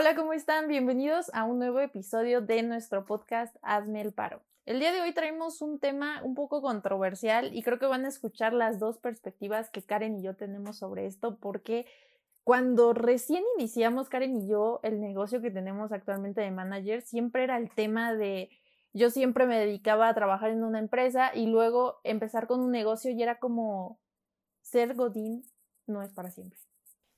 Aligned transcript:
Hola, 0.00 0.16
¿cómo 0.16 0.32
están? 0.32 0.66
Bienvenidos 0.66 1.30
a 1.34 1.44
un 1.44 1.58
nuevo 1.58 1.78
episodio 1.78 2.40
de 2.40 2.62
nuestro 2.62 3.04
podcast 3.04 3.54
Hazme 3.60 4.00
el 4.00 4.14
paro. 4.14 4.40
El 4.64 4.80
día 4.80 4.92
de 4.92 5.02
hoy 5.02 5.12
traemos 5.12 5.60
un 5.60 5.78
tema 5.78 6.22
un 6.24 6.34
poco 6.34 6.62
controversial 6.62 7.54
y 7.54 7.62
creo 7.62 7.78
que 7.78 7.84
van 7.84 8.06
a 8.06 8.08
escuchar 8.08 8.54
las 8.54 8.78
dos 8.78 8.96
perspectivas 8.96 9.68
que 9.68 9.82
Karen 9.82 10.16
y 10.16 10.22
yo 10.22 10.36
tenemos 10.36 10.78
sobre 10.78 11.04
esto 11.04 11.36
porque 11.36 11.84
cuando 12.44 12.94
recién 12.94 13.44
iniciamos 13.58 14.08
Karen 14.08 14.38
y 14.38 14.48
yo 14.48 14.80
el 14.84 15.02
negocio 15.02 15.42
que 15.42 15.50
tenemos 15.50 15.92
actualmente 15.92 16.40
de 16.40 16.50
manager, 16.50 17.02
siempre 17.02 17.44
era 17.44 17.58
el 17.58 17.68
tema 17.70 18.14
de 18.14 18.48
yo 18.94 19.10
siempre 19.10 19.44
me 19.44 19.58
dedicaba 19.58 20.08
a 20.08 20.14
trabajar 20.14 20.48
en 20.48 20.64
una 20.64 20.78
empresa 20.78 21.30
y 21.34 21.44
luego 21.44 22.00
empezar 22.04 22.46
con 22.46 22.60
un 22.60 22.70
negocio 22.70 23.10
y 23.10 23.22
era 23.22 23.38
como 23.38 24.00
ser 24.62 24.94
Godín 24.94 25.42
no 25.86 26.00
es 26.00 26.14
para 26.14 26.30
siempre. 26.30 26.69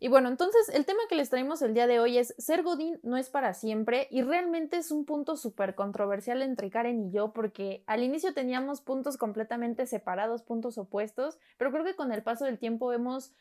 Y 0.02 0.08
bueno, 0.08 0.28
entonces 0.28 0.68
el 0.70 0.84
tema 0.84 0.98
que 1.08 1.14
les 1.14 1.30
traemos 1.30 1.62
el 1.62 1.74
día 1.74 1.86
de 1.86 2.00
hoy 2.00 2.18
es 2.18 2.34
ser 2.36 2.64
Godín 2.64 2.98
no 3.04 3.16
es 3.16 3.30
para 3.30 3.54
siempre 3.54 4.08
y 4.10 4.22
realmente 4.22 4.76
es 4.76 4.90
un 4.90 5.04
punto 5.04 5.36
súper 5.36 5.76
controversial 5.76 6.42
entre 6.42 6.70
Karen 6.70 7.00
y 7.00 7.12
yo 7.12 7.32
porque 7.32 7.84
al 7.86 8.02
inicio 8.02 8.34
teníamos 8.34 8.80
puntos 8.80 9.16
completamente 9.16 9.86
separados, 9.86 10.42
puntos 10.42 10.76
opuestos, 10.76 11.38
pero 11.56 11.70
creo 11.70 11.84
que 11.84 11.94
con 11.94 12.10
el 12.10 12.24
paso 12.24 12.44
del 12.46 12.58
tiempo 12.58 12.92
hemos 12.92 13.32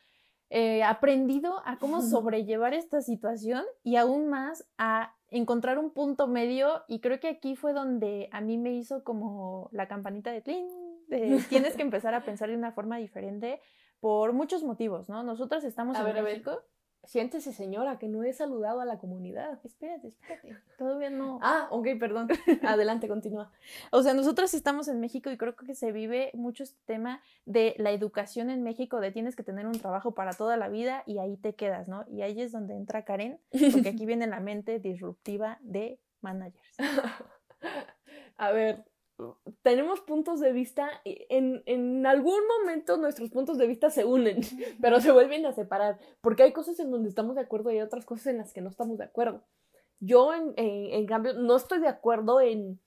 eh, 0.52 0.84
aprendido 0.84 1.64
a 1.66 1.80
cómo 1.80 2.00
sobrellevar 2.04 2.76
esta 2.76 3.02
situación 3.02 3.64
y 3.82 3.96
aún 3.96 4.28
más 4.28 4.70
a 4.78 5.16
encontrar 5.32 5.80
un 5.80 5.90
punto 5.90 6.28
medio 6.28 6.84
y 6.88 7.00
creo 7.00 7.20
que 7.20 7.30
aquí 7.30 7.56
fue 7.56 7.74
donde 7.74 8.30
a 8.32 8.40
mí 8.40 8.60
me 8.60 8.72
hizo 8.74 9.04
como 9.04 9.68
la 9.72 9.88
campanita 9.88 10.32
de 10.32 10.42
Tlin, 10.42 10.68
de 11.08 11.44
tienes 11.50 11.76
que 11.76 11.82
empezar 11.82 12.14
a 12.14 12.24
pensar 12.24 12.50
de 12.50 12.56
una 12.56 12.72
forma 12.72 12.98
diferente 12.98 13.60
por 14.02 14.34
muchos 14.34 14.64
motivos, 14.64 15.08
¿no? 15.08 15.24
Nosotras 15.24 15.64
estamos 15.64 15.96
A 15.96 16.00
en 16.00 16.06
ver, 16.06 16.18
a 16.18 16.22
ver. 16.22 16.34
México. 16.34 16.62
Siéntese, 17.04 17.52
señora, 17.52 17.98
que 17.98 18.08
no 18.08 18.24
he 18.24 18.32
saludado 18.32 18.80
a 18.80 18.86
la 18.86 19.00
comunidad. 19.00 19.60
Espérate, 19.64 20.10
espérate. 20.10 20.56
Todavía 20.78 21.10
no. 21.10 21.40
Ah, 21.42 21.68
ok, 21.72 21.88
perdón. 22.00 22.28
Adelante, 22.64 23.08
continúa. 23.08 23.52
O 23.92 24.04
sea, 24.04 24.14
nosotros 24.14 24.54
estamos 24.54 24.88
en 24.88 25.00
México 25.00 25.32
y 25.32 25.38
creo 25.38 25.56
que 25.56 25.74
se 25.74 25.92
vive 25.92 26.30
mucho 26.36 26.64
este 26.64 26.80
tema 26.86 27.22
de 27.46 27.74
la 27.78 27.92
educación 27.92 28.52
en 28.52 28.62
México, 28.62 29.00
de 29.00 29.12
tienes 29.12 29.36
que 29.36 29.44
tener 29.44 29.66
un 29.66 29.80
trabajo 29.80 30.14
para 30.14 30.34
toda 30.34 30.58
la 30.58 30.70
vida 30.70 31.04
y 31.08 31.18
ahí 31.18 31.38
te 31.38 31.56
quedas, 31.56 31.88
¿no? 31.88 32.06
Y 32.08 32.22
ahí 32.22 32.40
es 32.40 32.52
donde 32.52 32.76
entra 32.76 33.04
Karen, 33.04 33.40
porque 33.50 33.90
aquí 33.90 34.06
viene 34.06 34.28
la 34.28 34.40
mente 34.40 34.80
disruptiva 34.80 35.58
de 35.62 36.00
managers. 36.22 36.78
A 38.38 38.52
ver, 38.52 38.86
tenemos 39.62 40.02
puntos 40.02 40.40
de 40.40 40.52
vista, 40.52 40.90
en, 41.06 41.64
en 41.66 42.06
algún 42.06 42.40
momento 42.60 42.98
nuestros 42.98 43.30
puntos 43.30 43.58
de 43.58 43.68
vista 43.68 43.90
se 43.90 44.06
unen, 44.06 44.42
pero 44.82 45.00
se 45.00 45.12
vuelven 45.12 45.46
a 45.46 45.54
separar, 45.54 46.00
porque 46.22 46.44
hay 46.44 46.54
cosas 46.54 46.80
en 46.80 46.92
donde 46.92 47.10
estamos 47.10 47.36
de 47.36 47.42
acuerdo 47.42 47.72
y 47.72 47.76
hay 47.76 47.82
otras 47.82 48.06
cosas 48.06 48.28
en 48.28 48.38
las 48.38 48.54
que 48.54 48.62
no 48.62 48.70
estamos 48.70 48.98
de 48.98 49.06
acuerdo. 49.06 49.44
Yo, 50.00 50.34
en, 50.34 50.54
en, 50.58 50.94
en 50.94 51.06
cambio, 51.06 51.34
no 51.34 51.56
estoy 51.56 51.80
de 51.80 51.88
acuerdo 51.88 52.42
en, 52.42 52.80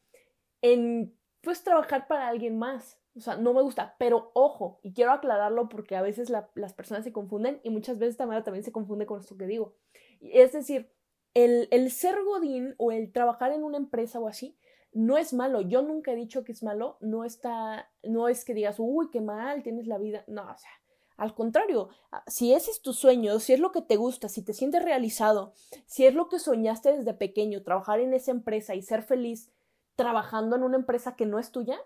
en, 0.63 1.17
pues, 1.43 1.63
trabajar 1.63 2.07
para 2.09 2.29
alguien 2.29 2.59
más. 2.59 2.99
O 3.17 3.21
sea, 3.21 3.37
no 3.37 3.55
me 3.55 3.63
gusta, 3.63 3.95
pero 3.99 4.33
ojo, 4.35 4.81
y 4.83 4.93
quiero 4.93 5.13
aclararlo 5.13 5.69
porque 5.69 5.95
a 5.95 6.03
veces 6.03 6.31
la- 6.31 6.51
las 6.57 6.73
personas 6.75 7.05
se 7.05 7.13
confunden 7.13 7.61
y 7.63 7.71
muchas 7.71 8.01
veces 8.01 8.17
Tamara 8.17 8.43
también 8.43 8.65
se 8.65 8.73
confunde 8.73 9.07
con 9.07 9.21
esto 9.21 9.37
que 9.37 9.47
digo. 9.47 9.77
Es 10.21 10.53
decir, 10.53 10.91
el, 11.35 11.69
el 11.71 11.93
ser 11.93 12.17
godín 12.25 12.75
o 12.77 12.91
el 12.91 13.13
trabajar 13.13 13.53
en 13.53 13.63
una 13.63 13.77
empresa 13.77 14.19
o 14.19 14.27
así 14.27 14.57
no 14.95 15.19
es 15.19 15.33
malo. 15.33 15.61
Yo 15.61 15.83
nunca 15.83 16.13
he 16.13 16.17
dicho 16.17 16.45
que 16.45 16.53
es 16.53 16.63
malo. 16.63 16.97
No 17.01 17.25
está, 17.25 17.91
no 18.03 18.29
es 18.29 18.45
que 18.45 18.55
digas, 18.55 18.77
uy, 18.79 19.11
qué 19.11 19.21
mal, 19.21 19.63
tienes 19.63 19.87
la 19.87 19.99
vida. 19.99 20.25
No, 20.27 20.43
o 20.43 20.57
sea, 20.57 20.71
al 21.17 21.35
contrario, 21.35 21.91
ah, 22.11 22.25
si 22.27 22.55
ese 22.55 22.71
es 22.71 22.81
tu 22.81 22.93
sueño, 22.93 23.39
si 23.39 23.53
es 23.53 23.61
lo 23.61 23.73
que 23.73 23.83
te 23.83 23.97
gusta, 23.97 24.29
si 24.29 24.43
te 24.43 24.53
sientes 24.53 24.85
realizado, 24.85 25.53
si 25.87 26.07
es 26.07 26.15
lo 26.15 26.29
que 26.29 26.39
soñaste 26.39 26.97
desde 26.97 27.15
pequeño, 27.15 27.63
trabajar 27.63 28.01
en 28.01 28.15
esa 28.15 28.31
empresa 28.31 28.75
y 28.75 28.83
ser 28.83 29.03
feliz 29.03 29.51
trabajando 29.97 30.57
en 30.57 30.63
una 30.63 30.77
empresa 30.77 31.15
que 31.15 31.27
no 31.27 31.39
es 31.39 31.53
tuya, 31.53 31.79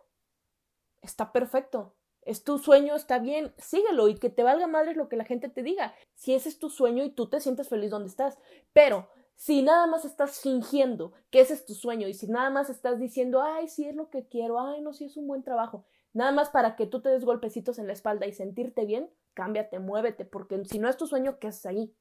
está 1.02 1.32
perfecto. 1.32 1.94
Es 2.22 2.44
tu 2.44 2.58
sueño, 2.58 2.94
está 2.94 3.19
bien, 3.19 3.54
síguelo 3.56 4.08
y 4.08 4.14
que 4.16 4.28
te 4.28 4.42
valga 4.42 4.66
madre 4.66 4.94
lo 4.94 5.08
que 5.08 5.16
la 5.16 5.25
gente 5.25 5.48
te 5.48 5.62
diga. 5.62 5.94
Si 6.14 6.34
ese 6.34 6.50
es 6.50 6.58
tu 6.58 6.69
sueño 6.69 7.04
y 7.04 7.10
tú 7.10 7.28
te 7.28 7.40
sientes 7.40 7.69
feliz 7.69 7.90
donde 7.90 8.08
estás. 8.08 8.38
Pero 8.75 9.08
si 9.38 9.62
nada 9.62 9.87
más 9.87 10.04
estás 10.04 10.41
fingiendo 10.41 11.12
que 11.31 11.41
ese 11.41 11.54
es 11.54 11.65
tu 11.65 11.72
sueño 11.72 12.09
y 12.09 12.15
si 12.15 12.26
nada 12.26 12.50
más 12.50 12.71
estás 12.71 12.99
diciendo, 12.99 13.41
ay, 13.41 13.69
sí 13.69 13.87
es 13.87 13.94
lo 13.94 14.10
que 14.10 14.26
quiero, 14.26 14.59
ay, 14.59 14.81
no, 14.81 14.93
sí 14.93 15.04
es 15.04 15.16
un 15.16 15.28
buen 15.28 15.44
trabajo, 15.44 15.84
nada 16.12 16.32
más 16.32 16.50
para 16.50 16.75
que 16.75 16.87
tú 16.87 17.00
te 17.00 17.09
des 17.09 17.25
golpecitos 17.25 17.78
en 17.78 17.87
la 17.87 17.93
espalda 17.93 18.26
y 18.26 18.32
sentirte 18.32 18.84
bien, 18.84 19.09
cámbiate, 19.34 19.78
muévete, 19.78 20.25
porque 20.25 20.65
si 20.65 20.81
no 20.81 20.88
es 20.88 20.97
tu 20.97 21.06
sueño, 21.06 21.38
¿qué 21.38 21.47
haces 21.47 21.66
ahí? 21.66 21.94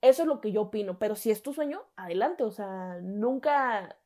Eso 0.00 0.22
es 0.22 0.28
lo 0.28 0.40
que 0.40 0.52
yo 0.52 0.62
opino, 0.62 0.98
pero 0.98 1.16
si 1.16 1.30
es 1.30 1.42
tu 1.42 1.52
sueño, 1.52 1.82
adelante, 1.96 2.44
o 2.44 2.50
sea, 2.50 2.98
nunca, 3.02 3.98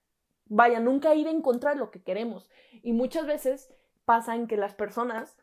vaya, 0.46 0.80
nunca 0.80 1.14
ir 1.14 1.28
en 1.28 1.42
contra 1.42 1.70
de 1.70 1.76
lo 1.76 1.92
que 1.92 2.02
queremos. 2.02 2.50
Y 2.82 2.92
muchas 2.92 3.24
veces 3.24 3.72
pasa 4.04 4.34
en 4.34 4.48
que 4.48 4.56
las 4.56 4.74
personas 4.74 5.36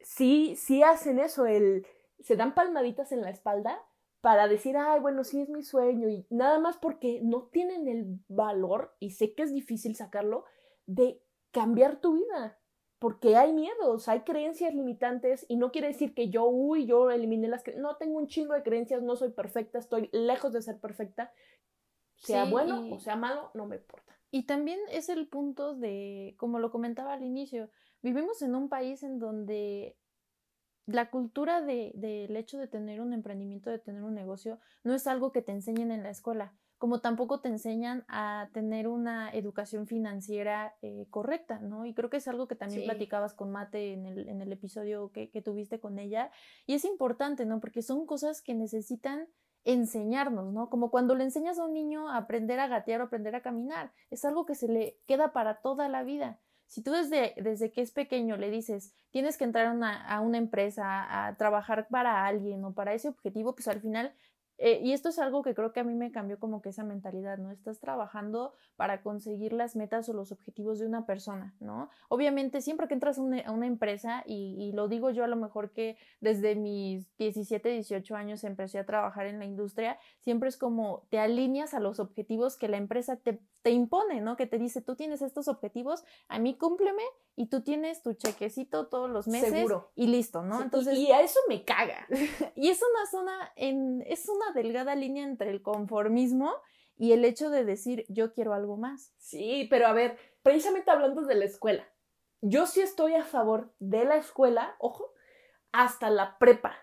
sí, 0.00 0.56
sí 0.56 0.82
hacen 0.82 1.20
eso, 1.20 1.46
el, 1.46 1.86
se 2.18 2.34
dan 2.34 2.56
palmaditas 2.56 3.12
en 3.12 3.22
la 3.22 3.30
espalda 3.30 3.80
para 4.20 4.48
decir, 4.48 4.76
ay, 4.76 5.00
bueno, 5.00 5.24
sí 5.24 5.40
es 5.40 5.48
mi 5.48 5.62
sueño, 5.62 6.08
y 6.08 6.26
nada 6.30 6.58
más 6.58 6.76
porque 6.76 7.20
no 7.22 7.48
tienen 7.52 7.88
el 7.88 8.18
valor, 8.28 8.94
y 8.98 9.10
sé 9.12 9.34
que 9.34 9.42
es 9.42 9.52
difícil 9.52 9.96
sacarlo, 9.96 10.44
de 10.86 11.22
cambiar 11.50 12.00
tu 12.00 12.14
vida. 12.14 12.58
Porque 12.98 13.34
hay 13.36 13.54
miedos, 13.54 14.08
hay 14.08 14.20
creencias 14.20 14.74
limitantes, 14.74 15.46
y 15.48 15.56
no 15.56 15.72
quiere 15.72 15.88
decir 15.88 16.12
que 16.12 16.28
yo, 16.28 16.44
uy, 16.44 16.84
yo 16.84 17.10
eliminé 17.10 17.48
las 17.48 17.62
creencias. 17.62 17.82
No 17.82 17.96
tengo 17.96 18.18
un 18.18 18.26
chingo 18.26 18.52
de 18.52 18.62
creencias, 18.62 19.02
no 19.02 19.16
soy 19.16 19.30
perfecta, 19.30 19.78
estoy 19.78 20.10
lejos 20.12 20.52
de 20.52 20.60
ser 20.60 20.78
perfecta. 20.78 21.32
Sea 22.16 22.44
Sí, 22.44 22.50
bueno 22.50 22.84
y- 22.86 22.92
o 22.92 23.00
sea 23.00 23.16
malo, 23.16 23.50
no 23.54 23.66
me 23.66 23.76
importa. 23.76 24.14
Y 24.30 24.44
también 24.44 24.78
es 24.90 25.08
el 25.08 25.28
punto 25.28 25.74
de, 25.74 26.34
como 26.36 26.58
lo 26.58 26.70
comentaba 26.70 27.14
al 27.14 27.24
inicio, 27.24 27.70
vivimos 28.02 28.42
en 28.42 28.54
un 28.54 28.68
país 28.68 29.02
en 29.02 29.18
donde 29.18 29.96
la 30.92 31.10
cultura 31.10 31.60
de- 31.60 31.92
del 31.94 32.36
hecho 32.36 32.58
de 32.58 32.66
tener 32.66 33.00
un 33.00 33.12
emprendimiento, 33.12 33.70
de 33.70 33.78
tener 33.78 34.02
un 34.02 34.14
negocio, 34.14 34.58
no 34.84 34.94
es 34.94 35.06
algo 35.06 35.32
que 35.32 35.42
te 35.42 35.52
enseñen 35.52 35.90
en 35.90 36.02
la 36.02 36.10
escuela, 36.10 36.52
como 36.78 37.00
tampoco 37.00 37.40
te 37.40 37.48
enseñan 37.48 38.04
a 38.08 38.48
tener 38.54 38.88
una 38.88 39.30
educación 39.30 39.86
financiera 39.86 40.74
eh, 40.80 41.06
correcta, 41.10 41.58
¿no? 41.58 41.84
Y 41.84 41.92
creo 41.92 42.08
que 42.08 42.16
es 42.16 42.26
algo 42.28 42.48
que 42.48 42.54
también 42.56 42.80
Sí. 42.82 42.86
platicabas 42.86 43.34
con 43.34 43.50
Mate 43.50 43.92
en 43.92 44.06
el, 44.06 44.28
en 44.28 44.40
el 44.40 44.50
episodio 44.52 45.10
que, 45.12 45.30
que 45.30 45.42
tuviste 45.42 45.78
con 45.78 45.98
ella, 45.98 46.30
y 46.66 46.74
es 46.74 46.84
importante, 46.84 47.44
¿no? 47.44 47.60
Porque 47.60 47.82
son 47.82 48.06
cosas 48.06 48.40
que 48.40 48.54
necesitan 48.54 49.28
enseñarnos, 49.64 50.52
¿no? 50.54 50.70
Como 50.70 50.90
cuando 50.90 51.14
le 51.14 51.24
enseñas 51.24 51.58
a 51.58 51.64
un 51.66 51.74
niño 51.74 52.08
a 52.08 52.16
aprender 52.16 52.58
a 52.60 52.66
gatear 52.66 53.02
o 53.02 53.04
aprender 53.04 53.34
a 53.36 53.42
caminar, 53.42 53.92
es 54.10 54.24
algo 54.24 54.46
que 54.46 54.54
se 54.54 54.66
le 54.68 54.98
queda 55.06 55.32
para 55.34 55.60
toda 55.60 55.88
la 55.90 56.02
vida. 56.02 56.40
Si 56.70 56.82
tú 56.84 56.92
desde, 56.92 57.34
desde 57.36 57.72
que 57.72 57.80
es 57.80 57.90
pequeño 57.90 58.36
le 58.36 58.48
dices, 58.48 58.94
tienes 59.10 59.36
que 59.36 59.42
entrar 59.42 59.66
a 59.66 59.72
una, 59.72 60.06
a 60.06 60.20
una 60.20 60.38
empresa, 60.38 61.26
a 61.26 61.36
trabajar 61.36 61.88
para 61.88 62.24
alguien 62.26 62.64
o 62.64 62.72
para 62.74 62.94
ese 62.94 63.08
objetivo, 63.08 63.56
pues 63.56 63.66
al 63.66 63.80
final, 63.80 64.14
eh, 64.62 64.80
y 64.82 64.92
esto 64.92 65.08
es 65.08 65.18
algo 65.18 65.42
que 65.42 65.54
creo 65.54 65.72
que 65.72 65.80
a 65.80 65.84
mí 65.84 65.94
me 65.94 66.12
cambió 66.12 66.38
como 66.38 66.60
que 66.62 66.68
esa 66.68 66.84
mentalidad, 66.84 67.38
¿no? 67.38 67.50
Estás 67.50 67.80
trabajando 67.80 68.52
para 68.76 69.02
conseguir 69.02 69.52
las 69.54 69.74
metas 69.74 70.08
o 70.08 70.12
los 70.12 70.32
objetivos 70.32 70.78
de 70.78 70.86
una 70.86 71.06
persona, 71.06 71.54
¿no? 71.60 71.88
Obviamente, 72.08 72.60
siempre 72.60 72.86
que 72.86 72.94
entras 72.94 73.18
a 73.18 73.22
una, 73.22 73.40
a 73.40 73.52
una 73.52 73.66
empresa, 73.66 74.22
y, 74.26 74.56
y 74.58 74.72
lo 74.72 74.86
digo 74.88 75.10
yo 75.10 75.24
a 75.24 75.28
lo 75.28 75.36
mejor 75.36 75.70
que 75.72 75.96
desde 76.20 76.54
mis 76.54 77.16
17, 77.16 77.68
18 77.70 78.14
años 78.14 78.44
empecé 78.44 78.78
a 78.78 78.86
trabajar 78.86 79.26
en 79.26 79.38
la 79.38 79.46
industria, 79.46 79.98
siempre 80.20 80.48
es 80.50 80.56
como 80.56 81.06
te 81.10 81.18
alineas 81.18 81.74
a 81.74 81.80
los 81.80 81.98
objetivos 81.98 82.56
que 82.56 82.68
la 82.68 82.76
empresa 82.76 83.16
te, 83.16 83.40
te 83.62 83.70
impone, 83.70 84.20
¿no? 84.20 84.36
Que 84.36 84.46
te 84.46 84.58
dice, 84.58 84.80
tú 84.82 84.94
tienes 84.94 85.22
estos 85.22 85.48
objetivos, 85.48 86.04
a 86.28 86.38
mí 86.38 86.56
cúmpleme 86.56 87.02
y 87.36 87.46
tú 87.46 87.62
tienes 87.62 88.02
tu 88.02 88.12
chequecito 88.14 88.88
todos 88.88 89.08
los 89.08 89.26
meses 89.28 89.50
Seguro. 89.50 89.90
y 89.94 90.06
listo, 90.08 90.42
¿no? 90.42 90.56
Sí, 90.56 90.60
y- 90.60 90.64
Entonces, 90.64 90.98
y 90.98 91.12
a 91.12 91.20
eso 91.22 91.38
me 91.48 91.64
caga. 91.64 92.06
y 92.56 92.68
es 92.68 92.80
una 92.82 93.06
zona, 93.10 93.52
en, 93.56 94.02
es 94.06 94.28
una 94.28 94.49
delgada 94.52 94.94
línea 94.94 95.24
entre 95.24 95.50
el 95.50 95.62
conformismo 95.62 96.52
y 96.96 97.12
el 97.12 97.24
hecho 97.24 97.50
de 97.50 97.64
decir, 97.64 98.04
yo 98.08 98.32
quiero 98.32 98.52
algo 98.52 98.76
más. 98.76 99.14
Sí, 99.16 99.66
pero 99.70 99.86
a 99.86 99.92
ver, 99.92 100.18
precisamente 100.42 100.90
hablando 100.90 101.22
de 101.22 101.34
la 101.34 101.46
escuela, 101.46 101.88
yo 102.42 102.66
sí 102.66 102.80
estoy 102.80 103.14
a 103.14 103.24
favor 103.24 103.72
de 103.78 104.04
la 104.04 104.16
escuela, 104.16 104.76
ojo, 104.78 105.12
hasta 105.72 106.10
la 106.10 106.38
prepa. 106.38 106.74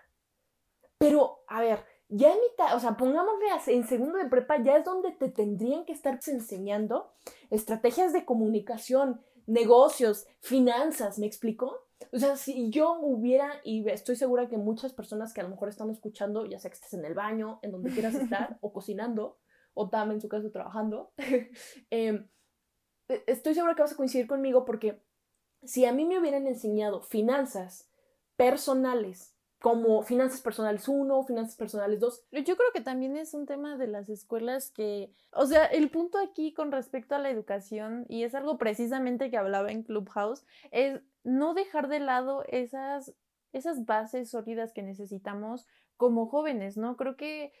Pero, 0.98 1.44
a 1.46 1.60
ver, 1.60 1.84
ya 2.08 2.32
en 2.32 2.40
mitad, 2.40 2.74
o 2.74 2.80
sea, 2.80 2.96
pongámosle 2.96 3.46
en 3.66 3.86
segundo 3.86 4.18
de 4.18 4.28
prepa, 4.28 4.62
ya 4.62 4.76
es 4.76 4.84
donde 4.84 5.12
te 5.12 5.28
tendrían 5.28 5.84
que 5.84 5.92
estar 5.92 6.18
enseñando 6.26 7.12
estrategias 7.50 8.12
de 8.12 8.24
comunicación, 8.24 9.20
negocios, 9.46 10.26
finanzas, 10.40 11.18
¿me 11.18 11.26
explico? 11.26 11.86
O 12.12 12.18
sea, 12.18 12.36
si 12.36 12.70
yo 12.70 12.98
hubiera, 13.00 13.60
y 13.64 13.88
estoy 13.88 14.16
segura 14.16 14.48
que 14.48 14.56
muchas 14.56 14.92
personas 14.92 15.32
que 15.32 15.40
a 15.40 15.44
lo 15.44 15.50
mejor 15.50 15.68
están 15.68 15.90
escuchando, 15.90 16.46
ya 16.46 16.58
sea 16.58 16.70
que 16.70 16.76
estés 16.76 16.94
en 16.94 17.04
el 17.04 17.14
baño, 17.14 17.58
en 17.62 17.72
donde 17.72 17.90
quieras 17.90 18.14
estar, 18.14 18.58
o 18.60 18.72
cocinando, 18.72 19.38
o 19.74 19.88
también 19.88 20.16
en 20.16 20.20
su 20.20 20.28
caso 20.28 20.50
trabajando, 20.50 21.12
eh, 21.90 22.24
estoy 23.26 23.54
segura 23.54 23.74
que 23.74 23.82
vas 23.82 23.92
a 23.92 23.96
coincidir 23.96 24.26
conmigo 24.26 24.64
porque 24.64 25.02
si 25.62 25.84
a 25.84 25.92
mí 25.92 26.04
me 26.04 26.18
hubieran 26.18 26.46
enseñado 26.46 27.02
finanzas 27.02 27.90
personales 28.36 29.38
como 29.60 30.02
finanzas 30.02 30.40
personales 30.40 30.86
1, 30.86 31.24
finanzas 31.24 31.56
personales 31.56 31.98
2. 31.98 32.26
Yo 32.30 32.56
creo 32.56 32.72
que 32.72 32.80
también 32.80 33.16
es 33.16 33.34
un 33.34 33.46
tema 33.46 33.76
de 33.76 33.88
las 33.88 34.08
escuelas 34.08 34.70
que, 34.70 35.12
o 35.32 35.46
sea, 35.46 35.64
el 35.64 35.90
punto 35.90 36.18
aquí 36.18 36.52
con 36.52 36.70
respecto 36.70 37.16
a 37.16 37.18
la 37.18 37.30
educación, 37.30 38.06
y 38.08 38.22
es 38.22 38.34
algo 38.34 38.56
precisamente 38.56 39.30
que 39.30 39.36
hablaba 39.36 39.72
en 39.72 39.82
Clubhouse, 39.82 40.46
es 40.70 41.00
no 41.24 41.54
dejar 41.54 41.88
de 41.88 42.00
lado 42.00 42.44
esas, 42.48 43.14
esas 43.52 43.84
bases 43.84 44.30
sólidas 44.30 44.72
que 44.72 44.82
necesitamos 44.82 45.66
como 45.96 46.26
jóvenes, 46.26 46.76
¿no? 46.76 46.96
Creo 46.96 47.16
que 47.16 47.52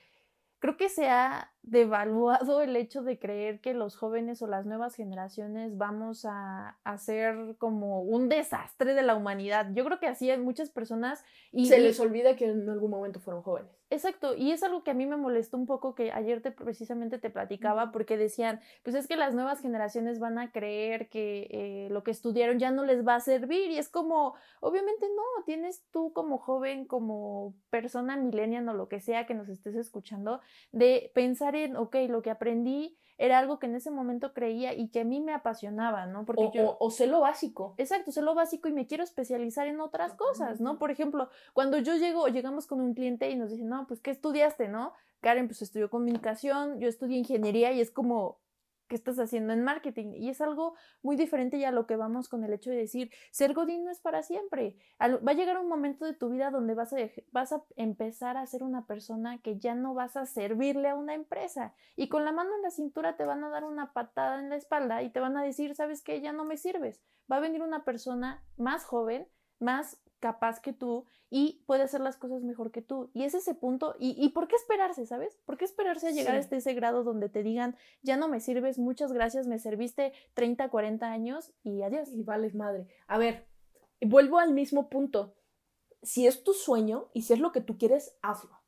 creo 0.60 0.76
que 0.76 0.88
se 0.88 1.08
ha 1.08 1.52
devaluado 1.62 2.62
el 2.62 2.74
hecho 2.76 3.02
de 3.02 3.18
creer 3.18 3.60
que 3.60 3.74
los 3.74 3.96
jóvenes 3.96 4.42
o 4.42 4.46
las 4.46 4.66
nuevas 4.66 4.94
generaciones 4.94 5.76
vamos 5.76 6.24
a 6.24 6.78
hacer 6.84 7.56
como 7.58 8.02
un 8.02 8.28
desastre 8.28 8.94
de 8.94 9.02
la 9.02 9.14
humanidad. 9.14 9.68
Yo 9.72 9.84
creo 9.84 10.00
que 10.00 10.08
así 10.08 10.30
hay 10.30 10.38
muchas 10.38 10.70
personas 10.70 11.24
y 11.52 11.66
se 11.66 11.78
les 11.78 12.00
olvida 12.00 12.36
que 12.36 12.46
en 12.46 12.68
algún 12.68 12.90
momento 12.90 13.20
fueron 13.20 13.42
jóvenes. 13.42 13.70
Exacto, 13.90 14.34
y 14.34 14.52
es 14.52 14.62
algo 14.62 14.84
que 14.84 14.90
a 14.90 14.94
mí 14.94 15.06
me 15.06 15.16
molestó 15.16 15.56
un 15.56 15.64
poco 15.64 15.94
que 15.94 16.12
ayer 16.12 16.42
te, 16.42 16.50
precisamente 16.50 17.18
te 17.18 17.30
platicaba 17.30 17.90
porque 17.90 18.18
decían, 18.18 18.60
pues 18.82 18.94
es 18.94 19.06
que 19.08 19.16
las 19.16 19.34
nuevas 19.34 19.62
generaciones 19.62 20.18
van 20.18 20.38
a 20.38 20.52
creer 20.52 21.08
que 21.08 21.48
eh, 21.50 21.88
lo 21.90 22.04
que 22.04 22.10
estudiaron 22.10 22.58
ya 22.58 22.70
no 22.70 22.84
les 22.84 23.06
va 23.06 23.14
a 23.14 23.20
servir 23.20 23.70
y 23.70 23.78
es 23.78 23.88
como, 23.88 24.34
obviamente 24.60 25.06
no, 25.16 25.44
tienes 25.46 25.86
tú 25.90 26.12
como 26.12 26.36
joven, 26.36 26.84
como 26.84 27.54
persona 27.70 28.18
millennial 28.18 28.68
o 28.68 28.74
lo 28.74 28.88
que 28.88 29.00
sea 29.00 29.24
que 29.26 29.32
nos 29.32 29.48
estés 29.48 29.74
escuchando, 29.74 30.40
de 30.70 31.10
pensar 31.14 31.56
en, 31.56 31.74
ok, 31.76 31.96
lo 32.10 32.20
que 32.20 32.30
aprendí 32.30 32.98
era 33.18 33.38
algo 33.38 33.58
que 33.58 33.66
en 33.66 33.74
ese 33.74 33.90
momento 33.90 34.32
creía 34.32 34.72
y 34.74 34.88
que 34.88 35.00
a 35.00 35.04
mí 35.04 35.20
me 35.20 35.34
apasionaba, 35.34 36.06
¿no? 36.06 36.24
Porque 36.24 36.44
o, 36.44 36.52
yo... 36.52 36.76
O, 36.78 36.90
sé 36.90 37.08
lo 37.08 37.20
básico. 37.20 37.74
Exacto, 37.76 38.12
sé 38.12 38.22
lo 38.22 38.34
básico 38.34 38.68
y 38.68 38.72
me 38.72 38.86
quiero 38.86 39.02
especializar 39.02 39.66
en 39.66 39.80
otras 39.80 40.14
cosas, 40.14 40.60
¿no? 40.60 40.78
Por 40.78 40.92
ejemplo, 40.92 41.28
cuando 41.52 41.78
yo 41.78 41.96
llego 41.96 42.22
o 42.22 42.28
llegamos 42.28 42.66
con 42.66 42.80
un 42.80 42.94
cliente 42.94 43.28
y 43.28 43.36
nos 43.36 43.50
dicen, 43.50 43.68
no, 43.68 43.86
pues, 43.88 44.00
¿qué 44.00 44.12
estudiaste, 44.12 44.68
no? 44.68 44.92
Karen, 45.20 45.48
pues, 45.48 45.62
estudió 45.62 45.90
comunicación, 45.90 46.78
yo 46.78 46.88
estudié 46.88 47.18
ingeniería 47.18 47.72
y 47.72 47.80
es 47.80 47.90
como, 47.90 48.38
que 48.88 48.96
estás 48.96 49.18
haciendo 49.18 49.52
en 49.52 49.62
marketing. 49.62 50.14
Y 50.14 50.30
es 50.30 50.40
algo 50.40 50.74
muy 51.02 51.16
diferente 51.16 51.58
ya 51.58 51.68
a 51.68 51.72
lo 51.72 51.86
que 51.86 51.96
vamos 51.96 52.28
con 52.28 52.42
el 52.44 52.52
hecho 52.52 52.70
de 52.70 52.76
decir, 52.76 53.10
ser 53.30 53.54
Godín 53.54 53.84
no 53.84 53.90
es 53.90 54.00
para 54.00 54.22
siempre. 54.22 54.76
Va 55.00 55.30
a 55.30 55.34
llegar 55.34 55.58
un 55.58 55.68
momento 55.68 56.04
de 56.04 56.14
tu 56.14 56.30
vida 56.30 56.50
donde 56.50 56.74
vas 56.74 56.92
a, 56.92 56.96
vas 57.30 57.52
a 57.52 57.62
empezar 57.76 58.36
a 58.36 58.46
ser 58.46 58.62
una 58.62 58.86
persona 58.86 59.40
que 59.42 59.58
ya 59.58 59.74
no 59.74 59.94
vas 59.94 60.16
a 60.16 60.26
servirle 60.26 60.88
a 60.88 60.96
una 60.96 61.14
empresa. 61.14 61.74
Y 61.94 62.08
con 62.08 62.24
la 62.24 62.32
mano 62.32 62.50
en 62.56 62.62
la 62.62 62.70
cintura 62.70 63.16
te 63.16 63.24
van 63.24 63.44
a 63.44 63.50
dar 63.50 63.64
una 63.64 63.92
patada 63.92 64.40
en 64.40 64.48
la 64.48 64.56
espalda 64.56 65.02
y 65.02 65.10
te 65.10 65.20
van 65.20 65.36
a 65.36 65.42
decir, 65.42 65.74
sabes 65.74 66.02
que 66.02 66.20
ya 66.20 66.32
no 66.32 66.44
me 66.44 66.56
sirves. 66.56 67.00
Va 67.30 67.36
a 67.36 67.40
venir 67.40 67.62
una 67.62 67.84
persona 67.84 68.42
más 68.56 68.84
joven, 68.84 69.28
más 69.60 70.00
capaz 70.20 70.60
que 70.60 70.72
tú 70.72 71.06
y 71.30 71.62
puede 71.66 71.82
hacer 71.82 72.00
las 72.00 72.16
cosas 72.16 72.42
mejor 72.42 72.70
que 72.70 72.82
tú. 72.82 73.10
Y 73.12 73.24
es 73.24 73.34
ese 73.34 73.54
punto. 73.54 73.94
¿Y, 73.98 74.14
y 74.22 74.30
por 74.30 74.48
qué 74.48 74.56
esperarse, 74.56 75.06
sabes? 75.06 75.38
¿Por 75.44 75.58
qué 75.58 75.64
esperarse 75.64 76.08
a 76.08 76.10
llegar 76.10 76.34
a 76.34 76.38
ese 76.38 76.74
grado 76.74 77.04
donde 77.04 77.28
te 77.28 77.42
digan, 77.42 77.76
ya 78.02 78.16
no 78.16 78.28
me 78.28 78.40
sirves, 78.40 78.78
muchas 78.78 79.12
gracias, 79.12 79.46
me 79.46 79.58
serviste 79.58 80.12
30, 80.34 80.68
40 80.68 81.10
años 81.10 81.52
y 81.62 81.82
adiós? 81.82 82.10
Y 82.12 82.22
vales 82.22 82.54
madre. 82.54 82.86
A 83.06 83.18
ver, 83.18 83.46
vuelvo 84.00 84.38
al 84.38 84.52
mismo 84.52 84.88
punto. 84.88 85.34
Si 86.02 86.26
es 86.26 86.44
tu 86.44 86.52
sueño 86.52 87.10
y 87.12 87.22
si 87.22 87.32
es 87.32 87.40
lo 87.40 87.52
que 87.52 87.60
tú 87.60 87.76
quieres, 87.76 88.16
hazlo. 88.22 88.58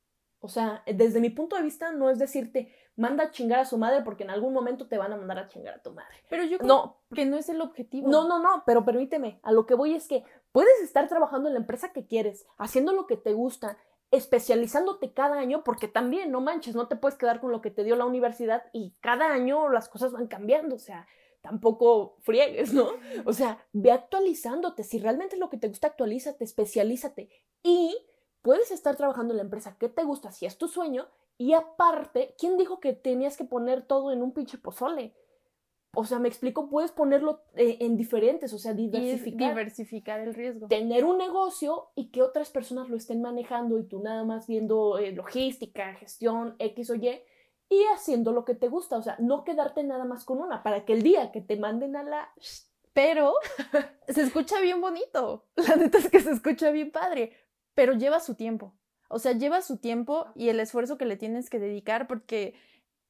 O 0.40 0.48
sea, 0.48 0.82
desde 0.86 1.20
mi 1.20 1.30
punto 1.30 1.56
de 1.56 1.62
vista 1.62 1.92
no 1.92 2.10
es 2.10 2.18
decirte, 2.18 2.72
manda 3.00 3.24
a 3.24 3.30
chingar 3.30 3.58
a 3.60 3.64
su 3.64 3.78
madre 3.78 4.02
porque 4.04 4.24
en 4.24 4.30
algún 4.30 4.52
momento 4.52 4.86
te 4.86 4.98
van 4.98 5.12
a 5.12 5.16
mandar 5.16 5.38
a 5.38 5.48
chingar 5.48 5.74
a 5.74 5.82
tu 5.82 5.90
madre. 5.90 6.22
Pero 6.28 6.44
yo 6.44 6.58
creo 6.58 6.68
no, 6.68 6.98
que 7.14 7.24
no 7.24 7.38
es 7.38 7.48
el 7.48 7.62
objetivo. 7.62 8.08
No, 8.08 8.28
no, 8.28 8.38
no, 8.38 8.62
pero 8.66 8.84
permíteme, 8.84 9.40
a 9.42 9.52
lo 9.52 9.64
que 9.64 9.74
voy 9.74 9.94
es 9.94 10.06
que 10.06 10.22
puedes 10.52 10.82
estar 10.82 11.08
trabajando 11.08 11.48
en 11.48 11.54
la 11.54 11.60
empresa 11.60 11.92
que 11.92 12.06
quieres, 12.06 12.46
haciendo 12.58 12.92
lo 12.92 13.06
que 13.06 13.16
te 13.16 13.32
gusta, 13.32 13.78
especializándote 14.10 15.14
cada 15.14 15.38
año, 15.38 15.64
porque 15.64 15.88
también, 15.88 16.30
no 16.30 16.42
manches, 16.42 16.74
no 16.74 16.88
te 16.88 16.96
puedes 16.96 17.16
quedar 17.16 17.40
con 17.40 17.52
lo 17.52 17.62
que 17.62 17.70
te 17.70 17.84
dio 17.84 17.96
la 17.96 18.04
universidad 18.04 18.64
y 18.74 18.94
cada 19.00 19.32
año 19.32 19.70
las 19.70 19.88
cosas 19.88 20.12
van 20.12 20.26
cambiando, 20.26 20.76
o 20.76 20.80
sea, 20.80 21.06
tampoco 21.40 22.16
friegues, 22.20 22.74
¿no? 22.74 22.90
O 23.24 23.32
sea, 23.32 23.66
ve 23.72 23.92
actualizándote, 23.92 24.84
si 24.84 24.98
realmente 24.98 25.36
es 25.36 25.40
lo 25.40 25.48
que 25.48 25.56
te 25.56 25.68
gusta, 25.68 25.86
actualízate, 25.86 26.44
especialízate 26.44 27.30
y 27.62 27.96
puedes 28.42 28.70
estar 28.70 28.94
trabajando 28.96 29.32
en 29.32 29.38
la 29.38 29.44
empresa 29.44 29.78
que 29.78 29.88
te 29.88 30.04
gusta, 30.04 30.32
si 30.32 30.44
es 30.44 30.58
tu 30.58 30.68
sueño, 30.68 31.08
y 31.40 31.54
aparte, 31.54 32.34
¿quién 32.38 32.58
dijo 32.58 32.80
que 32.80 32.92
tenías 32.92 33.38
que 33.38 33.46
poner 33.46 33.80
todo 33.80 34.12
en 34.12 34.20
un 34.20 34.34
pinche 34.34 34.58
pozole? 34.58 35.14
O 35.94 36.04
sea, 36.04 36.18
me 36.18 36.28
explico, 36.28 36.68
puedes 36.68 36.92
ponerlo 36.92 37.40
eh, 37.54 37.78
en 37.80 37.96
diferentes, 37.96 38.52
o 38.52 38.58
sea, 38.58 38.74
diversificar. 38.74 39.48
diversificar 39.48 40.20
el 40.20 40.34
riesgo. 40.34 40.68
Tener 40.68 41.06
un 41.06 41.16
negocio 41.16 41.92
y 41.94 42.10
que 42.10 42.20
otras 42.20 42.50
personas 42.50 42.90
lo 42.90 42.96
estén 42.98 43.22
manejando 43.22 43.78
y 43.78 43.84
tú 43.84 44.02
nada 44.02 44.22
más 44.22 44.48
viendo 44.48 44.98
eh, 44.98 45.12
logística, 45.12 45.94
gestión, 45.94 46.56
X 46.58 46.90
o 46.90 46.96
Y, 46.96 47.08
y 47.70 47.84
haciendo 47.94 48.32
lo 48.32 48.44
que 48.44 48.54
te 48.54 48.68
gusta. 48.68 48.98
O 48.98 49.02
sea, 49.02 49.16
no 49.18 49.42
quedarte 49.42 49.82
nada 49.82 50.04
más 50.04 50.26
con 50.26 50.42
una, 50.42 50.62
para 50.62 50.84
que 50.84 50.92
el 50.92 51.02
día 51.02 51.32
que 51.32 51.40
te 51.40 51.56
manden 51.56 51.96
a 51.96 52.02
la... 52.02 52.34
Pero 52.92 53.32
se 54.08 54.20
escucha 54.20 54.60
bien 54.60 54.82
bonito. 54.82 55.46
La 55.56 55.76
neta 55.76 55.96
es 55.96 56.10
que 56.10 56.20
se 56.20 56.32
escucha 56.32 56.70
bien 56.70 56.90
padre 56.90 57.32
pero 57.80 57.94
lleva 57.94 58.20
su 58.20 58.34
tiempo. 58.34 58.74
O 59.12 59.18
sea, 59.18 59.32
lleva 59.32 59.60
su 59.60 59.76
tiempo 59.76 60.28
y 60.36 60.50
el 60.50 60.60
esfuerzo 60.60 60.96
que 60.96 61.04
le 61.04 61.16
tienes 61.16 61.50
que 61.50 61.58
dedicar 61.58 62.06
porque 62.06 62.54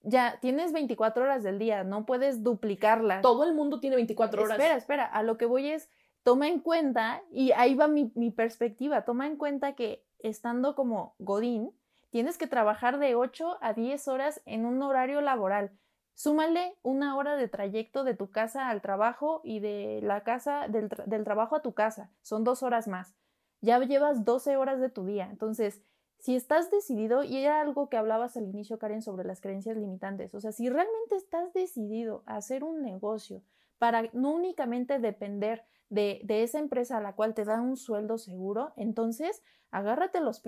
ya 0.02 0.38
tienes 0.41 0.73
24 0.73 1.23
horas 1.23 1.43
del 1.43 1.58
día, 1.58 1.85
no 1.85 2.06
puedes 2.06 2.43
duplicarlas. 2.43 3.20
Todo 3.20 3.44
el 3.44 3.55
mundo 3.55 3.81
tiene 3.81 3.97
24 3.97 4.43
horas. 4.43 4.58
Espera, 4.58 4.76
espera, 4.76 5.05
a 5.05 5.23
lo 5.23 5.37
que 5.37 5.44
voy 5.44 5.69
es, 5.69 5.91
toma 6.23 6.49
en 6.49 6.61
cuenta, 6.61 7.23
y 7.31 7.52
ahí 7.52 7.75
va 7.75 7.87
mi, 7.87 8.12
mi 8.14 8.31
perspectiva, 8.31 9.05
toma 9.05 9.26
en 9.26 9.37
cuenta 9.37 9.75
que 9.75 10.02
estando 10.20 10.75
como 10.75 11.17
Godín, 11.19 11.70
tienes 12.08 12.38
que 12.38 12.47
trabajar 12.47 12.99
de 12.99 13.14
8 13.14 13.58
a 13.61 13.75
10 13.75 14.08
horas 14.08 14.41
en 14.47 14.64
un 14.64 14.81
horario 14.82 15.20
laboral. 15.20 15.70
Súmale 16.14 16.79
una 16.82 17.14
hora 17.17 17.37
de 17.37 17.49
trayecto 17.49 18.05
de 18.05 18.14
tu 18.14 18.31
casa 18.31 18.70
al 18.70 18.81
trabajo 18.81 19.43
y 19.44 19.61
de 19.61 20.00
la 20.02 20.23
casa, 20.23 20.67
del, 20.69 20.88
del 21.05 21.25
trabajo 21.25 21.56
a 21.56 21.62
tu 21.62 21.75
casa. 21.75 22.11
Son 22.23 22.43
dos 22.43 22.62
horas 22.62 22.88
más 22.88 23.14
ya 23.61 23.79
llevas 23.81 24.25
12 24.25 24.56
horas 24.56 24.81
de 24.81 24.88
tu 24.88 25.05
día. 25.05 25.29
Entonces, 25.31 25.82
si 26.21 26.37
estás 26.37 26.71
decidido, 26.71 27.25
y 27.25 27.37
era 27.39 27.61
algo 27.61 27.89
que 27.89 27.97
hablabas 27.97 28.37
al 28.37 28.45
inicio, 28.45 28.79
Karen, 28.79 29.03
sobre 29.03 29.27
las 29.27 29.41
creencias 29.41 29.77
limitantes, 29.77 30.35
o 30.35 30.41
sea, 30.41 30.53
si 30.53 30.69
realmente 30.69 31.17
estás 31.17 31.53
decidido 31.53 32.23
a 32.27 32.37
hacer 32.37 32.65
un 32.65 32.83
negocio 32.83 33.43
para 33.79 34.11
no 34.13 34.33
únicamente 34.33 34.99
depender 34.99 35.65
de, 35.89 36.21
de 36.25 36.43
esa 36.43 36.59
empresa 36.59 36.99
a 36.99 37.01
la 37.01 37.15
cual 37.15 37.35
te 37.35 37.45
da 37.45 37.61
un 37.61 37.77
sueldo 37.77 38.19
seguro, 38.19 38.73
entonces 38.77 39.43
agárrate 39.71 40.21
los 40.21 40.43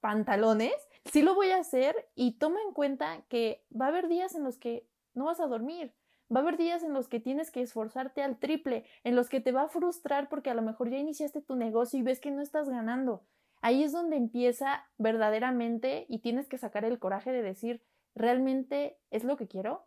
pantalones, 0.00 0.74
sí 1.06 1.22
lo 1.22 1.34
voy 1.34 1.50
a 1.50 1.58
hacer 1.58 1.94
y 2.14 2.38
toma 2.38 2.60
en 2.66 2.74
cuenta 2.74 3.24
que 3.28 3.64
va 3.78 3.86
a 3.86 3.88
haber 3.88 4.08
días 4.08 4.34
en 4.34 4.44
los 4.44 4.58
que 4.58 4.88
no 5.14 5.26
vas 5.26 5.40
a 5.40 5.46
dormir, 5.46 5.94
Va 6.34 6.40
a 6.40 6.42
haber 6.42 6.58
días 6.58 6.82
en 6.82 6.92
los 6.92 7.08
que 7.08 7.20
tienes 7.20 7.50
que 7.50 7.62
esforzarte 7.62 8.22
al 8.22 8.38
triple, 8.38 8.84
en 9.02 9.16
los 9.16 9.30
que 9.30 9.40
te 9.40 9.50
va 9.50 9.62
a 9.62 9.68
frustrar 9.68 10.28
porque 10.28 10.50
a 10.50 10.54
lo 10.54 10.60
mejor 10.60 10.90
ya 10.90 10.98
iniciaste 10.98 11.40
tu 11.40 11.56
negocio 11.56 11.98
y 11.98 12.02
ves 12.02 12.20
que 12.20 12.30
no 12.30 12.42
estás 12.42 12.68
ganando. 12.68 13.22
Ahí 13.60 13.82
es 13.82 13.92
donde 13.92 14.16
empieza 14.16 14.86
verdaderamente 14.98 16.06
y 16.08 16.20
tienes 16.20 16.48
que 16.48 16.58
sacar 16.58 16.84
el 16.84 16.98
coraje 16.98 17.32
de 17.32 17.42
decir, 17.42 17.82
¿realmente 18.14 18.98
es 19.10 19.24
lo 19.24 19.36
que 19.36 19.48
quiero? 19.48 19.86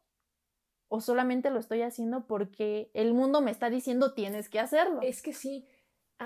¿O 0.90 1.00
solamente 1.00 1.50
lo 1.50 1.60
estoy 1.60 1.82
haciendo 1.82 2.28
porque 2.28 2.92
el 2.94 3.14
mundo 3.14 3.42
me 3.42 3.52
está 3.52 3.70
diciendo 3.70 4.14
tienes 4.14 4.50
que 4.50 4.60
hacerlo? 4.60 5.00
Es 5.02 5.22
que 5.22 5.34
sí, 5.34 5.68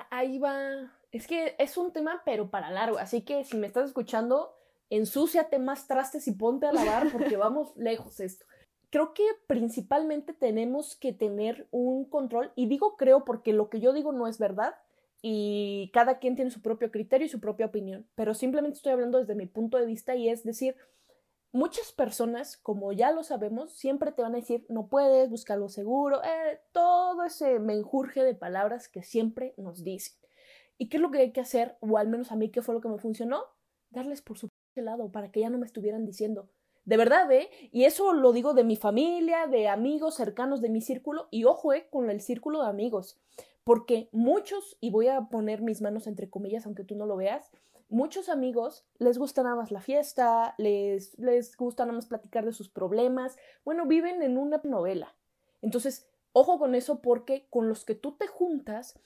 ahí 0.10 0.40
va. 0.40 0.92
Es 1.12 1.28
que 1.28 1.56
es 1.60 1.78
un 1.78 1.94
tema, 1.94 2.24
pero 2.25 2.50
para 2.50 2.72
largo. 2.72 2.98
Así 2.98 3.22
que 3.22 3.44
si 3.44 3.58
me 3.58 3.68
estás 3.68 3.88
escuchando, 3.88 4.56
ensúciate 4.90 5.60
más 5.60 5.88
trastes 5.88 6.28
y 6.28 6.32
ponte 6.32 6.66
a 6.66 6.74
lavar 6.74 7.12
porque 7.12 7.38
vamos 7.38 7.75
lejos 7.78 8.20
esto 8.20 8.46
creo 8.96 9.14
que 9.14 9.25
principalmente 9.48 10.32
tenemos 10.32 10.96
que 10.96 11.12
tener 11.12 11.68
un 11.72 12.06
control, 12.06 12.54
y 12.56 12.68
digo 12.68 12.96
creo 12.96 13.25
porque 13.25 13.52
lo 13.52 13.70
que 13.70 13.82
yo 13.82 13.92
digo 13.92 14.14
no 14.14 14.25
es 14.25 14.40
verdad, 14.40 14.74
y 15.27 15.89
cada 15.91 16.20
quien 16.20 16.36
tiene 16.36 16.51
su 16.51 16.62
propio 16.62 16.91
criterio 16.91 17.25
y 17.25 17.29
su 17.29 17.39
propia 17.39 17.65
opinión, 17.65 18.08
pero 18.13 18.36
simplemente 18.36 18.77
estoy 18.77 18.91
hablando 18.91 19.17
desde 19.17 19.34
mi 19.34 19.48
punto 19.48 19.79
de 19.79 19.88
vista 19.88 20.15
y 20.15 20.29
es 20.29 20.44
decir, 20.44 20.75
muchas 21.51 21.91
personas, 21.94 22.58
como 22.58 22.94
ya 22.94 23.12
lo 23.12 23.24
sabemos, 23.24 23.74
siempre 23.74 24.12
te 24.12 24.22
van 24.22 24.34
a 24.34 24.38
decir, 24.38 24.67
no 24.70 24.86
puedes, 24.86 25.32
buscar 25.32 25.55
algo 25.55 25.70
seguro, 25.70 26.24
eh, 26.24 26.60
todo 26.74 27.24
ese 27.24 27.58
menjurje 27.58 28.24
de 28.24 28.36
palabras 28.36 28.88
que 28.88 29.01
siempre 29.01 29.55
nos 29.58 29.84
dicen. 29.84 30.15
¿Y 30.77 30.89
qué 30.89 30.98
es 30.98 31.01
lo 31.01 31.10
que 31.10 31.17
hay 31.17 31.32
que 31.32 31.41
hacer? 31.41 31.75
O 31.79 31.98
al 31.98 32.08
menos 32.08 32.32
a 32.32 32.36
mí, 32.36 32.51
¿qué 32.51 32.62
fue 32.62 32.75
lo 32.75 32.82
que 32.82 32.89
me 32.89 33.00
funcionó? 33.00 33.46
Darles 33.89 34.22
por 34.22 34.38
su 34.38 34.48
lado 34.75 35.12
para 35.12 35.32
que 35.32 35.39
ya 35.39 35.50
no 35.50 35.58
me 35.58 35.65
estuvieran 35.65 36.05
diciendo, 36.05 36.50
de 36.84 36.98
verdad, 36.98 37.32
¿eh? 37.32 37.50
Y 37.72 37.86
eso 37.86 38.13
lo 38.13 38.32
digo 38.32 38.53
de 38.53 38.63
mi 38.63 38.75
familia, 38.75 39.48
de 39.48 39.70
amigos 39.70 40.13
cercanos 40.13 40.62
de 40.62 40.70
mi 40.70 40.82
círculo, 40.82 41.29
y 41.32 41.46
ojo, 41.46 41.74
¿eh? 41.74 41.88
Con 41.89 42.12
el 42.12 42.22
círculo 42.22 42.62
de 42.62 42.70
amigos. 42.70 43.17
Porque 43.65 44.07
muchos, 44.13 44.77
y 44.79 44.91
voy 44.91 45.07
a 45.07 45.22
poner 45.24 45.62
mis 45.62 45.81
manos 45.81 46.07
entre 46.07 46.29
comillas, 46.29 46.65
aunque 46.65 46.86
tú 46.86 46.95
no 46.95 47.05
lo 47.05 47.17
veas, 47.17 47.51
muchos 47.89 48.29
amigos 48.29 48.86
les 49.00 49.17
gusta 49.17 49.43
nada 49.43 49.55
más 49.55 49.72
la 49.72 49.81
fiesta, 49.81 50.55
les, 50.57 51.17
les 51.19 51.57
gusta 51.57 51.84
nada 51.84 51.95
más 51.95 52.05
platicar 52.05 52.45
de 52.45 52.53
sus 52.53 52.69
problemas. 52.69 53.36
Bueno, 53.65 53.86
viven 53.88 54.22
en 54.22 54.38
una 54.38 54.62
novela. 54.63 55.15
Entonces, 55.62 56.07
ojo 56.31 56.60
con 56.60 56.75
eso 56.75 57.01
porque 57.01 57.48
con 57.50 57.67
los 57.67 57.84
que 57.86 57.95
tú 57.95 58.13
te 58.13 58.27
juntas, 58.27 59.00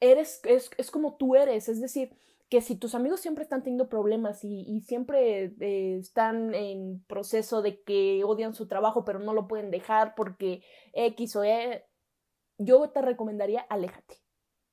eres, 0.00 0.40
es, 0.44 0.70
es 0.76 0.90
como 0.90 1.14
tú 1.14 1.36
eres. 1.36 1.68
Es 1.68 1.80
decir, 1.80 2.10
que 2.48 2.60
si 2.60 2.76
tus 2.76 2.94
amigos 2.94 3.20
siempre 3.20 3.42
están 3.42 3.62
teniendo 3.62 3.88
problemas 3.88 4.44
y, 4.44 4.80
siempre 4.82 5.54
eh, 5.60 5.98
están 5.98 6.54
en 6.54 7.02
proceso 7.06 7.62
de 7.62 7.80
que 7.82 8.22
odian 8.24 8.54
su 8.54 8.66
trabajo 8.66 9.04
pero 9.04 9.18
no 9.18 9.32
lo 9.32 9.48
pueden 9.48 9.70
dejar 9.70 10.14
porque 10.14 10.62
X 10.92 11.36
o 11.36 11.44
Y, 11.44 11.82
yo 12.58 12.90
te 12.90 13.02
recomendaría 13.02 13.60
aléjate. 13.60 14.16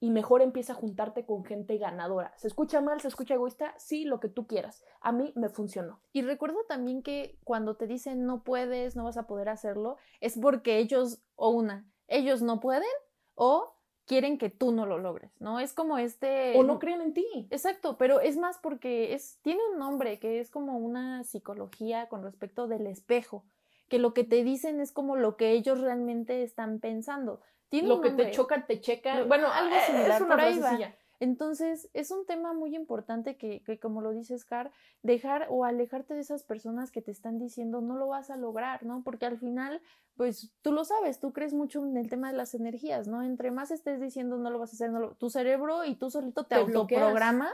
Y 0.04 0.10
mejor 0.10 0.42
empieza 0.42 0.74
a 0.74 0.76
juntarte 0.76 1.28
con 1.28 1.46
gente 1.46 1.78
ganadora. 1.78 2.34
¿Se 2.36 2.48
escucha 2.48 2.82
mal? 2.82 3.00
¿Se 3.02 3.08
escucha 3.08 3.36
egoísta? 3.36 3.76
Sí, 3.78 4.04
lo 4.04 4.20
que 4.20 4.30
tú 4.30 4.48
quieras. 4.48 4.84
A 5.00 5.12
mí 5.12 5.32
me 5.36 5.50
funcionó. 5.50 6.02
Y 6.12 6.24
recuerda 6.24 6.58
también 6.68 7.04
que 7.04 7.38
cuando 7.44 7.78
te 7.78 7.86
dicen 7.86 8.26
no 8.26 8.44
puedes, 8.44 8.96
no 8.96 9.04
vas 9.04 9.18
a 9.18 9.28
poder 9.28 9.48
hacerlo, 9.48 9.98
es 10.20 10.40
porque 10.40 10.80
ellos, 10.80 11.22
o 11.36 11.50
una, 11.50 11.88
ellos 12.08 12.42
no 12.42 12.60
pueden 12.60 12.90
o 13.36 13.76
quieren 14.06 14.38
que 14.38 14.50
tú 14.50 14.72
no 14.72 14.86
lo 14.86 14.98
logres, 14.98 15.32
¿no? 15.40 15.60
Es 15.60 15.74
como 15.74 15.98
este... 15.98 16.58
O 16.58 16.64
no 16.64 16.80
creen 16.80 17.02
en 17.02 17.14
ti. 17.14 17.48
Exacto, 17.50 17.98
pero 17.98 18.20
es 18.20 18.38
más 18.38 18.58
porque 18.58 19.14
es, 19.14 19.40
tiene 19.42 19.62
un 19.72 19.80
nombre 19.80 20.20
que 20.20 20.40
es 20.40 20.50
como 20.50 20.78
una 20.78 21.24
psicología 21.24 22.10
con 22.10 22.24
respecto 22.24 22.68
del 22.68 22.88
espejo, 22.88 23.46
que 23.88 24.00
lo 24.00 24.14
que 24.14 24.24
te 24.24 24.44
dicen 24.44 24.80
es 24.82 24.92
como 24.92 25.16
lo 25.16 25.38
que 25.38 25.52
ellos 25.52 25.80
realmente 25.80 26.44
están 26.44 26.80
pensando. 26.80 27.42
Tiene 27.72 27.88
lo 27.88 28.02
que 28.02 28.12
te 28.12 28.32
choca, 28.32 28.66
te 28.66 28.82
checa. 28.82 29.24
Bueno, 29.24 29.48
algo 29.48 29.74
eh, 29.74 29.82
similar. 29.88 30.12
Es 30.12 30.22
una 30.22 30.36
por 30.36 30.92
entonces, 31.22 31.88
es 31.94 32.10
un 32.10 32.26
tema 32.26 32.52
muy 32.52 32.76
importante 32.76 33.38
que, 33.38 33.62
que, 33.62 33.78
como 33.78 34.02
lo 34.02 34.12
dices, 34.12 34.44
Car, 34.44 34.72
dejar 35.04 35.46
o 35.52 35.66
alejarte 35.66 36.16
de 36.16 36.20
esas 36.20 36.44
personas 36.44 36.90
que 36.90 37.04
te 37.04 37.12
están 37.12 37.38
diciendo 37.38 37.80
no 37.80 37.96
lo 37.96 38.08
vas 38.08 38.32
a 38.32 38.38
lograr, 38.38 38.84
¿no? 38.84 39.04
Porque 39.04 39.28
al 39.28 39.38
final, 39.38 39.84
pues 40.16 40.52
tú 40.62 40.72
lo 40.72 40.84
sabes, 40.84 41.20
tú 41.20 41.34
crees 41.34 41.54
mucho 41.54 41.84
en 41.86 41.98
el 41.98 42.10
tema 42.10 42.32
de 42.32 42.38
las 42.38 42.54
energías, 42.54 43.08
¿no? 43.08 43.24
Entre 43.24 43.50
más 43.50 43.72
estés 43.72 44.00
diciendo 44.00 44.38
no 44.38 44.50
lo 44.50 44.60
vas 44.60 44.72
a 44.72 44.76
hacer, 44.76 44.92
no 44.92 45.12
tu 45.16 45.30
cerebro 45.30 45.86
y 45.86 45.96
tú 45.96 46.10
solito 46.12 46.44
te, 46.44 46.56
autoprogramas 46.56 47.54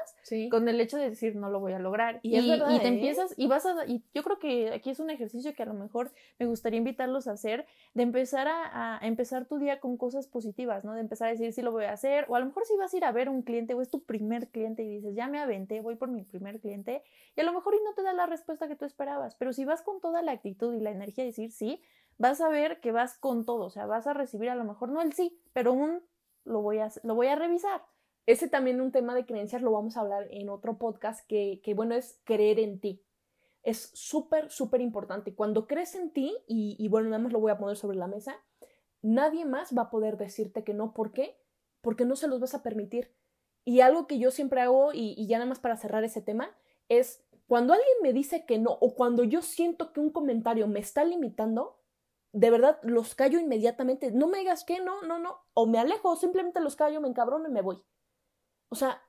con 0.49 0.67
el 0.67 0.81
hecho 0.81 0.97
de 0.97 1.09
decir 1.09 1.35
no 1.35 1.49
lo 1.49 1.59
voy 1.59 1.73
a 1.73 1.79
lograr. 1.79 2.19
Y, 2.23 2.37
y, 2.37 2.53
y 2.53 2.79
te 2.79 2.85
¿eh? 2.85 2.87
empiezas, 2.87 3.33
y 3.37 3.47
vas 3.47 3.65
a, 3.65 3.85
y 3.85 4.03
yo 4.13 4.23
creo 4.23 4.39
que 4.39 4.73
aquí 4.73 4.89
es 4.89 4.99
un 4.99 5.09
ejercicio 5.09 5.53
que 5.53 5.63
a 5.63 5.67
lo 5.67 5.73
mejor 5.73 6.11
me 6.39 6.45
gustaría 6.45 6.77
invitarlos 6.77 7.27
a 7.27 7.33
hacer, 7.33 7.65
de 7.93 8.03
empezar 8.03 8.47
a, 8.47 8.97
a 8.97 9.07
empezar 9.07 9.45
tu 9.45 9.59
día 9.59 9.79
con 9.79 9.97
cosas 9.97 10.27
positivas, 10.27 10.83
¿no? 10.83 10.93
De 10.93 11.01
empezar 11.01 11.29
a 11.29 11.31
decir 11.31 11.53
si 11.53 11.61
lo 11.61 11.71
voy 11.71 11.85
a 11.85 11.93
hacer, 11.93 12.25
o 12.27 12.35
a 12.35 12.39
lo 12.39 12.47
mejor 12.47 12.65
si 12.65 12.75
vas 12.75 12.93
a 12.93 12.97
ir 12.97 13.05
a 13.05 13.11
ver 13.11 13.29
un 13.29 13.43
cliente 13.43 13.75
o 13.75 13.81
es 13.81 13.89
tu 13.89 14.03
primer 14.03 14.49
cliente 14.49 14.83
y 14.83 14.89
dices, 14.89 15.15
ya 15.15 15.27
me 15.27 15.39
aventé, 15.39 15.79
voy 15.81 15.95
por 15.95 16.09
mi 16.09 16.23
primer 16.23 16.59
cliente, 16.59 17.03
y 17.35 17.41
a 17.41 17.43
lo 17.43 17.53
mejor 17.53 17.75
y 17.75 17.83
no 17.83 17.93
te 17.93 18.03
da 18.03 18.13
la 18.13 18.25
respuesta 18.25 18.67
que 18.67 18.75
tú 18.75 18.85
esperabas, 18.85 19.35
pero 19.35 19.53
si 19.53 19.63
vas 19.63 19.81
con 19.81 20.01
toda 20.01 20.21
la 20.21 20.31
actitud 20.31 20.73
y 20.73 20.79
la 20.79 20.91
energía 20.91 21.23
de 21.23 21.29
decir 21.29 21.51
sí, 21.51 21.81
vas 22.17 22.41
a 22.41 22.50
ver 22.50 22.79
que 22.79 22.91
vas 22.91 23.17
con 23.17 23.45
todo, 23.45 23.65
o 23.65 23.69
sea, 23.69 23.86
vas 23.86 24.07
a 24.07 24.13
recibir 24.13 24.50
a 24.50 24.55
lo 24.55 24.63
mejor 24.63 24.89
no 24.89 25.01
el 25.01 25.13
sí, 25.13 25.41
pero 25.53 25.74
un 25.74 26.01
lo 26.43 26.62
voy 26.62 26.79
a, 26.79 26.89
lo 27.03 27.15
voy 27.15 27.27
a 27.27 27.36
revisar. 27.36 27.83
Ese 28.25 28.50
también 28.50 28.81
un 28.81 28.91
tema 28.91 29.15
de 29.15 29.25
creencias 29.25 29.62
lo 29.62 29.71
vamos 29.71 29.95
a 29.95 30.01
hablar 30.01 30.27
en 30.31 30.50
otro 30.50 30.77
podcast 30.77 31.25
que, 31.27 31.62
que 31.63 31.74
bueno, 31.74 31.95
es 31.95 32.19
creer 32.25 32.59
en 32.59 32.79
ti. 32.79 33.03
Es 33.63 33.91
súper, 33.93 34.50
súper 34.50 34.81
importante. 34.81 35.33
Cuando 35.33 35.67
crees 35.67 35.95
en 35.95 36.12
ti, 36.12 36.36
y, 36.47 36.75
y 36.77 36.88
bueno, 36.89 37.09
nada 37.09 37.24
más 37.24 37.31
lo 37.31 37.39
voy 37.39 37.51
a 37.51 37.57
poner 37.57 37.77
sobre 37.77 37.97
la 37.97 38.07
mesa, 38.07 38.36
nadie 39.01 39.45
más 39.45 39.77
va 39.77 39.83
a 39.83 39.89
poder 39.89 40.17
decirte 40.17 40.63
que 40.63 40.74
no. 40.74 40.93
¿Por 40.93 41.12
qué? 41.12 41.38
Porque 41.81 42.05
no 42.05 42.15
se 42.15 42.27
los 42.27 42.39
vas 42.39 42.53
a 42.53 42.63
permitir. 42.63 43.13
Y 43.63 43.81
algo 43.81 44.07
que 44.07 44.19
yo 44.19 44.31
siempre 44.31 44.62
hago, 44.62 44.91
y, 44.93 45.27
ya 45.27 45.38
nada 45.38 45.50
más 45.50 45.59
para 45.59 45.77
cerrar 45.77 46.03
ese 46.03 46.21
tema, 46.21 46.55
es 46.88 47.25
cuando 47.47 47.74
alguien 47.74 47.97
me 48.01 48.13
dice 48.13 48.45
que 48.45 48.59
no 48.59 48.71
o 48.79 48.95
cuando 48.95 49.24
yo 49.24 49.41
siento 49.41 49.91
que 49.91 50.00
un 50.00 50.09
comentario 50.09 50.67
me 50.67 50.79
está 50.79 51.03
limitando, 51.03 51.76
de 52.34 52.50
verdad 52.50 52.79
los 52.84 53.15
callo 53.15 53.39
inmediatamente. 53.39 54.12
No 54.12 54.27
me 54.27 54.39
digas 54.39 54.63
que 54.63 54.79
no, 54.79 55.01
no, 55.03 55.19
no. 55.19 55.39
O 55.53 55.65
me 55.67 55.79
alejo 55.79 56.10
o 56.10 56.15
simplemente 56.15 56.60
los 56.60 56.75
callo, 56.75 57.01
me 57.01 57.07
encabrono 57.07 57.48
y 57.48 57.51
me 57.51 57.62
voy. 57.62 57.81
O 58.69 58.75
sea, 58.75 59.01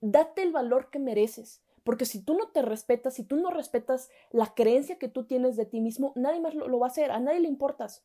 date 0.00 0.42
el 0.42 0.52
valor 0.52 0.90
que 0.90 0.98
mereces. 0.98 1.62
Porque 1.84 2.04
si 2.04 2.22
tú 2.22 2.34
no 2.34 2.48
te 2.48 2.62
respetas, 2.62 3.14
si 3.14 3.22
tú 3.22 3.36
no 3.36 3.50
respetas 3.50 4.10
la 4.30 4.54
creencia 4.54 4.98
que 4.98 5.08
tú 5.08 5.24
tienes 5.24 5.56
de 5.56 5.66
ti 5.66 5.80
mismo, 5.80 6.12
nadie 6.16 6.40
más 6.40 6.54
lo, 6.54 6.66
lo 6.66 6.80
va 6.80 6.86
a 6.86 6.90
hacer, 6.90 7.12
a 7.12 7.20
nadie 7.20 7.40
le 7.40 7.48
importas. 7.48 8.04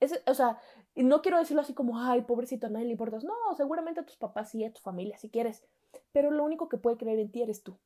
Es, 0.00 0.20
o 0.26 0.34
sea, 0.34 0.58
y 0.94 1.04
no 1.04 1.22
quiero 1.22 1.38
decirlo 1.38 1.62
así 1.62 1.74
como, 1.74 2.00
ay, 2.00 2.22
pobrecito, 2.22 2.66
a 2.66 2.70
nadie 2.70 2.86
le 2.86 2.92
importas. 2.92 3.22
No, 3.22 3.34
seguramente 3.56 4.00
a 4.00 4.06
tus 4.06 4.16
papás 4.16 4.50
sí, 4.50 4.64
a 4.64 4.72
tu 4.72 4.80
familia 4.80 5.16
si 5.16 5.30
quieres. 5.30 5.62
Pero 6.10 6.30
lo 6.30 6.42
único 6.42 6.68
que 6.68 6.78
puede 6.78 6.96
creer 6.96 7.20
en 7.20 7.30
ti 7.30 7.42
eres 7.42 7.62
tú. 7.62 7.78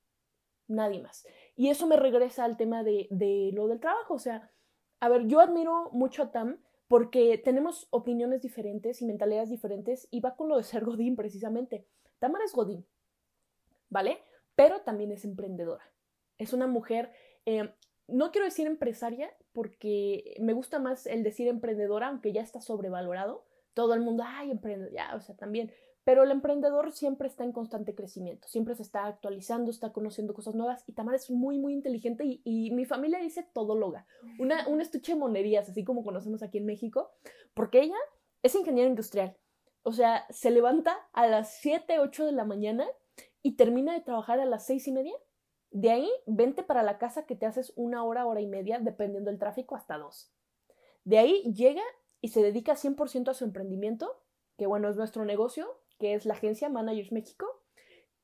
Nadie 0.66 1.02
más. 1.02 1.26
Y 1.56 1.68
eso 1.68 1.86
me 1.86 1.96
regresa 1.96 2.44
al 2.44 2.56
tema 2.56 2.82
de, 2.82 3.06
de 3.10 3.50
lo 3.52 3.68
del 3.68 3.80
trabajo. 3.80 4.14
O 4.14 4.18
sea, 4.18 4.50
a 5.04 5.08
ver, 5.10 5.26
yo 5.26 5.40
admiro 5.40 5.90
mucho 5.92 6.22
a 6.22 6.30
Tam 6.30 6.56
porque 6.88 7.36
tenemos 7.36 7.88
opiniones 7.90 8.40
diferentes 8.40 9.02
y 9.02 9.04
mentalidades 9.04 9.50
diferentes 9.50 10.08
y 10.10 10.20
va 10.20 10.34
con 10.34 10.48
lo 10.48 10.56
de 10.56 10.62
ser 10.62 10.82
Godín 10.86 11.14
precisamente. 11.14 11.86
Tamara 12.18 12.46
es 12.46 12.54
Godín, 12.54 12.86
¿vale? 13.90 14.22
Pero 14.54 14.80
también 14.80 15.12
es 15.12 15.26
emprendedora. 15.26 15.84
Es 16.38 16.54
una 16.54 16.66
mujer, 16.66 17.12
eh, 17.44 17.68
no 18.08 18.32
quiero 18.32 18.46
decir 18.46 18.66
empresaria, 18.66 19.30
porque 19.52 20.36
me 20.40 20.54
gusta 20.54 20.78
más 20.78 21.06
el 21.06 21.22
decir 21.22 21.48
emprendedora, 21.48 22.08
aunque 22.08 22.32
ya 22.32 22.40
está 22.40 22.62
sobrevalorado. 22.62 23.44
Todo 23.74 23.92
el 23.92 24.00
mundo, 24.00 24.24
ay, 24.26 24.52
emprendedor, 24.52 24.90
ya, 24.94 25.14
o 25.14 25.20
sea, 25.20 25.36
también. 25.36 25.70
Pero 26.04 26.22
el 26.22 26.30
emprendedor 26.30 26.92
siempre 26.92 27.28
está 27.28 27.44
en 27.44 27.52
constante 27.52 27.94
crecimiento, 27.94 28.46
siempre 28.46 28.74
se 28.74 28.82
está 28.82 29.06
actualizando, 29.06 29.70
está 29.70 29.92
conociendo 29.92 30.34
cosas 30.34 30.54
nuevas 30.54 30.84
y 30.86 30.92
Tamara 30.92 31.16
es 31.16 31.30
muy, 31.30 31.58
muy 31.58 31.72
inteligente 31.72 32.24
y, 32.44 32.70
mi 32.72 32.84
familia 32.84 33.18
dice 33.18 33.42
todóloga, 33.42 34.06
una, 34.38 34.68
un 34.68 34.80
estuche 34.80 35.12
de 35.12 35.18
monerías, 35.18 35.68
así 35.68 35.82
como 35.82 36.04
conocemos 36.04 36.42
aquí 36.42 36.58
en 36.58 36.66
México, 36.66 37.10
porque 37.54 37.82
ella 37.82 37.96
es 38.42 38.54
ingeniera 38.54 38.88
industrial. 38.88 39.36
O 39.82 39.92
sea, 39.92 40.26
se 40.30 40.50
levanta 40.50 40.96
a 41.12 41.26
las 41.26 41.56
7, 41.56 41.98
8 41.98 42.26
de 42.26 42.32
la 42.32 42.44
mañana 42.44 42.86
y 43.42 43.56
termina 43.56 43.94
de 43.94 44.00
trabajar 44.00 44.40
a 44.40 44.44
las 44.44 44.66
6 44.66 44.88
y 44.88 44.92
media 44.92 45.14
de 45.74 45.90
ahí, 45.90 46.08
vente 46.26 46.62
para 46.62 46.84
la 46.84 46.98
casa 46.98 47.26
que 47.26 47.34
te 47.34 47.46
haces 47.46 47.72
una 47.74 48.04
hora, 48.04 48.26
hora 48.26 48.40
y 48.40 48.46
media, 48.46 48.78
dependiendo 48.78 49.28
del 49.28 49.40
tráfico, 49.40 49.74
hasta 49.74 49.98
dos. 49.98 50.32
De 51.02 51.18
ahí 51.18 51.52
llega 51.52 51.82
y 52.20 52.28
se 52.28 52.42
dedica 52.42 52.74
100% 52.74 53.28
a 53.30 53.34
su 53.34 53.44
emprendimiento, 53.44 54.22
que 54.56 54.68
bueno, 54.68 54.88
es 54.88 54.94
nuestro 54.94 55.24
negocio, 55.24 55.66
que 56.04 56.12
es 56.12 56.26
la 56.26 56.34
agencia 56.34 56.68
Managers 56.68 57.12
México. 57.12 57.46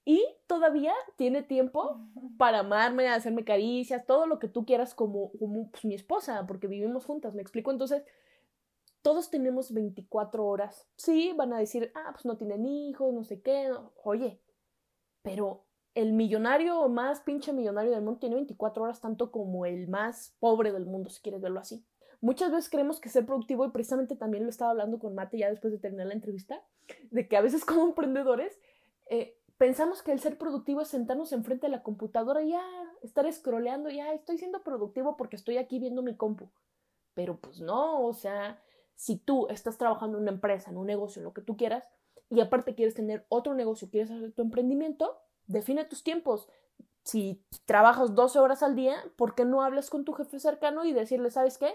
Y 0.05 0.23
todavía 0.47 0.93
tiene 1.17 1.43
tiempo 1.43 1.99
para 2.37 2.59
amarme, 2.59 3.09
hacerme 3.09 3.43
caricias, 3.43 4.05
todo 4.05 4.27
lo 4.27 4.39
que 4.39 4.49
tú 4.49 4.67
quieras 4.67 4.95
como, 4.95 5.33
como 5.39 5.71
pues, 5.71 5.87
mi 5.87 5.95
esposa, 5.95 6.45
porque 6.47 6.67
vivimos 6.67 7.07
juntas, 7.07 7.35
me 7.35 7.41
explico. 7.41 7.71
Entonces, 7.71 8.03
todos 9.01 9.31
tenemos 9.31 9.73
24 9.73 10.45
horas. 10.45 10.87
Sí, 10.97 11.33
van 11.35 11.55
a 11.55 11.59
decir, 11.59 11.91
ah, 11.95 12.11
pues 12.13 12.27
no 12.27 12.37
tienen 12.37 12.67
hijos, 12.67 13.15
no 13.15 13.25
sé 13.25 13.41
qué. 13.41 13.73
Oye, 14.05 14.43
pero 15.23 15.65
el 15.95 16.13
millonario 16.13 16.87
más 16.91 17.23
pinche 17.23 17.55
millonario 17.55 17.93
del 17.93 18.03
mundo 18.03 18.21
tiene 18.21 18.35
24 18.35 18.83
horas 18.83 19.01
tanto 19.01 19.31
como 19.31 19.65
el 19.65 19.89
más 19.89 20.37
pobre 20.39 20.71
del 20.71 20.85
mundo, 20.85 21.09
si 21.09 21.23
quieres 21.23 21.41
verlo 21.41 21.61
así. 21.61 21.83
Muchas 22.21 22.51
veces 22.51 22.69
creemos 22.69 23.01
que 23.01 23.09
ser 23.09 23.25
productivo, 23.25 23.65
y 23.65 23.71
precisamente 23.71 24.17
también 24.17 24.45
lo 24.45 24.51
estaba 24.51 24.73
hablando 24.73 24.99
con 24.99 25.15
Mate 25.15 25.39
ya 25.39 25.49
después 25.49 25.73
de 25.73 25.79
terminar 25.79 26.09
la 26.09 26.15
entrevista, 26.15 26.63
de 27.11 27.29
que 27.29 27.37
a 27.37 27.41
veces 27.41 27.65
como 27.67 27.85
emprendedores 27.85 28.61
eh, 29.07 29.37
pensamos 29.59 30.03
que 30.03 30.13
el 30.13 30.21
ser 30.21 30.39
productivo 30.39 30.81
es 30.81 30.89
sentarnos 30.89 31.33
enfrente 31.33 31.67
de 31.67 31.73
la 31.73 31.83
computadora 31.83 32.43
y 32.43 32.51
ya 32.51 32.65
estar 33.03 33.31
scrolleando, 33.31 33.91
ya 33.91 34.13
estoy 34.13 34.39
siendo 34.39 34.63
productivo 34.63 35.17
porque 35.17 35.37
estoy 35.37 35.59
aquí 35.59 35.79
viendo 35.79 36.03
mi 36.03 36.17
compu. 36.17 36.49
Pero 37.15 37.37
pues 37.37 37.61
no, 37.61 38.07
o 38.07 38.13
sea, 38.15 38.63
si 38.95 39.17
tú 39.17 39.49
estás 39.49 39.77
trabajando 39.77 40.17
en 40.17 40.23
una 40.23 40.33
empresa, 40.33 40.71
en 40.71 40.79
un 40.79 40.87
negocio, 40.87 41.21
en 41.21 41.25
lo 41.25 41.35
que 41.35 41.43
tú 41.43 41.57
quieras, 41.57 41.91
y 42.31 42.41
aparte 42.41 42.75
quieres 42.75 42.95
tener 42.95 43.27
otro 43.29 43.55
negocio, 43.55 43.91
quieres 43.91 44.11
hacer 44.11 44.33
tu 44.33 44.43
emprendimiento, 44.43 45.19
define 45.47 45.85
tus 45.85 46.05
tiempos. 46.05 46.49
Si 47.03 47.45
trabajas 47.65 48.15
12 48.15 48.39
horas 48.39 48.63
al 48.63 48.77
día, 48.77 48.97
¿por 49.17 49.35
qué 49.35 49.45
no 49.45 49.63
hablas 49.63 49.91
con 49.91 50.05
tu 50.05 50.13
jefe 50.13 50.39
cercano 50.39 50.85
y 50.85 50.93
decirle, 50.93 51.31
¿sabes 51.31 51.59
qué? 51.59 51.75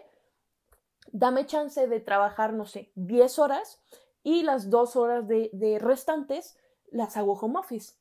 Dame 1.11 1.45
chance 1.45 1.87
de 1.87 1.99
trabajar, 1.99 2.53
no 2.53 2.65
sé, 2.65 2.91
10 2.95 3.37
horas 3.39 3.81
y 4.25 4.41
las 4.41 4.71
dos 4.71 4.95
horas 4.95 5.27
de, 5.27 5.51
de 5.53 5.77
restantes 5.79 6.57
las 6.91 7.15
hago 7.15 7.33
home 7.33 7.59
office. 7.59 7.93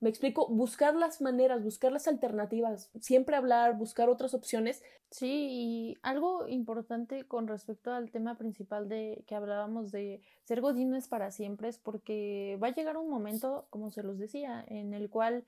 Me 0.00 0.10
explico, 0.10 0.46
buscar 0.48 0.94
las 0.94 1.22
maneras, 1.22 1.64
buscar 1.64 1.90
las 1.90 2.06
alternativas, 2.06 2.90
siempre 3.00 3.34
hablar, 3.36 3.78
buscar 3.78 4.10
otras 4.10 4.34
opciones. 4.34 4.82
Sí, 5.10 5.48
y 5.50 5.98
algo 6.02 6.46
importante 6.46 7.26
con 7.26 7.48
respecto 7.48 7.90
al 7.92 8.10
tema 8.10 8.36
principal 8.36 8.88
de 8.90 9.24
que 9.26 9.34
hablábamos 9.34 9.92
de 9.92 10.20
ser 10.44 10.60
godín 10.60 10.94
es 10.94 11.08
para 11.08 11.30
siempre 11.30 11.68
es 11.68 11.78
porque 11.78 12.58
va 12.62 12.68
a 12.68 12.74
llegar 12.74 12.98
un 12.98 13.08
momento, 13.08 13.66
como 13.70 13.90
se 13.90 14.02
los 14.02 14.18
decía, 14.18 14.62
en 14.68 14.92
el 14.92 15.08
cual 15.08 15.46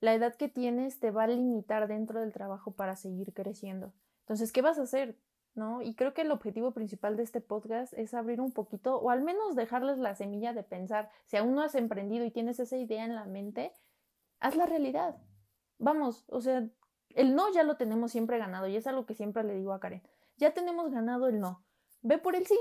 la 0.00 0.14
edad 0.14 0.34
que 0.34 0.48
tienes 0.48 0.98
te 0.98 1.12
va 1.12 1.24
a 1.24 1.28
limitar 1.28 1.86
dentro 1.86 2.20
del 2.20 2.32
trabajo 2.32 2.72
para 2.72 2.96
seguir 2.96 3.32
creciendo. 3.32 3.92
Entonces, 4.22 4.50
¿qué 4.50 4.62
vas 4.62 4.78
a 4.78 4.82
hacer? 4.82 5.16
¿No? 5.54 5.82
Y 5.82 5.94
creo 5.94 6.14
que 6.14 6.22
el 6.22 6.32
objetivo 6.32 6.72
principal 6.72 7.16
de 7.16 7.22
este 7.22 7.40
podcast 7.40 7.92
es 7.94 8.12
abrir 8.12 8.40
un 8.40 8.52
poquito, 8.52 8.96
o 8.98 9.10
al 9.10 9.22
menos 9.22 9.54
dejarles 9.54 9.98
la 9.98 10.16
semilla 10.16 10.52
de 10.52 10.64
pensar, 10.64 11.10
si 11.26 11.36
aún 11.36 11.54
no 11.54 11.62
has 11.62 11.76
emprendido 11.76 12.24
y 12.24 12.32
tienes 12.32 12.58
esa 12.58 12.76
idea 12.76 13.04
en 13.04 13.14
la 13.14 13.24
mente, 13.24 13.72
haz 14.40 14.56
la 14.56 14.66
realidad. 14.66 15.16
Vamos, 15.78 16.24
o 16.28 16.40
sea, 16.40 16.68
el 17.10 17.34
no 17.36 17.52
ya 17.52 17.62
lo 17.62 17.76
tenemos 17.76 18.10
siempre 18.10 18.38
ganado 18.38 18.66
y 18.66 18.76
es 18.76 18.86
algo 18.86 19.06
que 19.06 19.14
siempre 19.14 19.44
le 19.44 19.54
digo 19.54 19.72
a 19.72 19.80
Karen. 19.80 20.02
Ya 20.36 20.52
tenemos 20.52 20.90
ganado 20.90 21.28
el 21.28 21.38
no. 21.38 21.64
Ve 22.02 22.18
por 22.18 22.34
el 22.34 22.46
sí. 22.46 22.58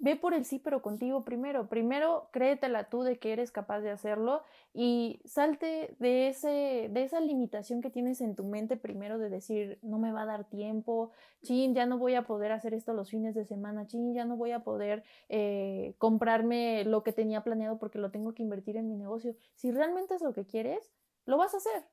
Ve 0.00 0.16
por 0.16 0.32
el 0.34 0.44
sí, 0.44 0.58
pero 0.58 0.82
contigo 0.82 1.24
primero. 1.24 1.68
Primero, 1.68 2.28
créetela 2.32 2.88
tú 2.88 3.02
de 3.02 3.18
que 3.18 3.32
eres 3.32 3.52
capaz 3.52 3.80
de 3.80 3.90
hacerlo 3.90 4.42
y 4.72 5.20
salte 5.26 5.94
de, 5.98 6.28
ese, 6.28 6.88
de 6.90 7.02
esa 7.04 7.20
limitación 7.20 7.82
que 7.82 7.90
tienes 7.90 8.20
en 8.22 8.34
tu 8.34 8.44
mente 8.44 8.76
primero 8.76 9.18
de 9.18 9.28
decir, 9.28 9.78
no 9.82 9.98
me 9.98 10.10
va 10.10 10.22
a 10.22 10.26
dar 10.26 10.44
tiempo, 10.48 11.10
chin, 11.42 11.74
ya 11.74 11.84
no 11.86 11.98
voy 11.98 12.14
a 12.14 12.22
poder 12.22 12.50
hacer 12.52 12.72
esto 12.72 12.94
los 12.94 13.10
fines 13.10 13.34
de 13.34 13.44
semana, 13.44 13.86
chin, 13.86 14.14
ya 14.14 14.24
no 14.24 14.36
voy 14.36 14.52
a 14.52 14.60
poder 14.60 15.04
eh, 15.28 15.94
comprarme 15.98 16.84
lo 16.84 17.02
que 17.02 17.12
tenía 17.12 17.44
planeado 17.44 17.78
porque 17.78 17.98
lo 17.98 18.10
tengo 18.10 18.32
que 18.32 18.42
invertir 18.42 18.76
en 18.76 18.88
mi 18.88 18.96
negocio. 18.96 19.36
Si 19.54 19.70
realmente 19.70 20.14
es 20.14 20.22
lo 20.22 20.32
que 20.32 20.46
quieres, 20.46 20.90
lo 21.26 21.36
vas 21.36 21.52
a 21.52 21.58
hacer 21.58 21.84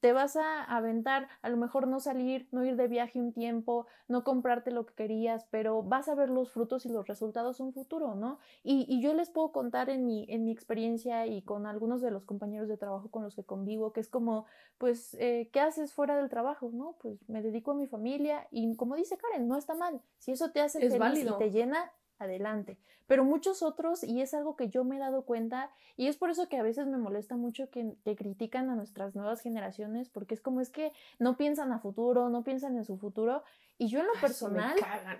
te 0.00 0.12
vas 0.12 0.36
a 0.36 0.64
aventar, 0.64 1.28
a 1.42 1.48
lo 1.48 1.56
mejor 1.56 1.86
no 1.86 2.00
salir, 2.00 2.48
no 2.52 2.64
ir 2.64 2.76
de 2.76 2.88
viaje 2.88 3.18
un 3.18 3.32
tiempo, 3.32 3.86
no 4.06 4.24
comprarte 4.24 4.70
lo 4.70 4.86
que 4.86 4.94
querías, 4.94 5.46
pero 5.50 5.82
vas 5.82 6.08
a 6.08 6.14
ver 6.14 6.30
los 6.30 6.50
frutos 6.50 6.86
y 6.86 6.88
los 6.88 7.06
resultados 7.06 7.60
un 7.60 7.72
futuro, 7.72 8.14
¿no? 8.14 8.38
Y, 8.62 8.86
y 8.88 9.00
yo 9.00 9.14
les 9.14 9.30
puedo 9.30 9.52
contar 9.52 9.90
en 9.90 10.04
mi, 10.04 10.26
en 10.28 10.44
mi 10.44 10.52
experiencia 10.52 11.26
y 11.26 11.42
con 11.42 11.66
algunos 11.66 12.00
de 12.00 12.10
los 12.10 12.24
compañeros 12.24 12.68
de 12.68 12.76
trabajo 12.76 13.10
con 13.10 13.22
los 13.22 13.34
que 13.34 13.44
convivo, 13.44 13.92
que 13.92 14.00
es 14.00 14.08
como, 14.08 14.46
pues, 14.78 15.14
eh, 15.14 15.48
¿qué 15.52 15.60
haces 15.60 15.92
fuera 15.92 16.16
del 16.16 16.28
trabajo? 16.28 16.70
¿No? 16.72 16.96
Pues 17.00 17.18
me 17.28 17.42
dedico 17.42 17.72
a 17.72 17.74
mi 17.74 17.86
familia 17.86 18.46
y 18.50 18.74
como 18.76 18.94
dice 18.96 19.16
Karen, 19.16 19.48
no 19.48 19.56
está 19.56 19.74
mal. 19.74 20.00
Si 20.18 20.32
eso 20.32 20.50
te 20.50 20.60
hace 20.60 20.78
feliz 20.78 21.24
y 21.24 21.38
te 21.38 21.50
llena, 21.50 21.90
adelante. 22.18 22.78
Pero 23.06 23.24
muchos 23.24 23.62
otros, 23.62 24.04
y 24.04 24.20
es 24.20 24.34
algo 24.34 24.54
que 24.54 24.68
yo 24.68 24.84
me 24.84 24.96
he 24.96 24.98
dado 24.98 25.22
cuenta, 25.22 25.70
y 25.96 26.08
es 26.08 26.16
por 26.16 26.30
eso 26.30 26.48
que 26.48 26.58
a 26.58 26.62
veces 26.62 26.86
me 26.86 26.98
molesta 26.98 27.36
mucho 27.36 27.70
que, 27.70 27.94
que, 28.04 28.16
critican 28.16 28.68
a 28.68 28.76
nuestras 28.76 29.14
nuevas 29.14 29.40
generaciones, 29.40 30.10
porque 30.10 30.34
es 30.34 30.42
como 30.42 30.60
es 30.60 30.68
que 30.68 30.92
no 31.18 31.36
piensan 31.36 31.72
a 31.72 31.78
futuro, 31.78 32.28
no 32.28 32.44
piensan 32.44 32.76
en 32.76 32.84
su 32.84 32.98
futuro. 32.98 33.42
Y 33.78 33.88
yo 33.88 34.00
en 34.00 34.08
lo 34.08 34.12
personal 34.20 34.74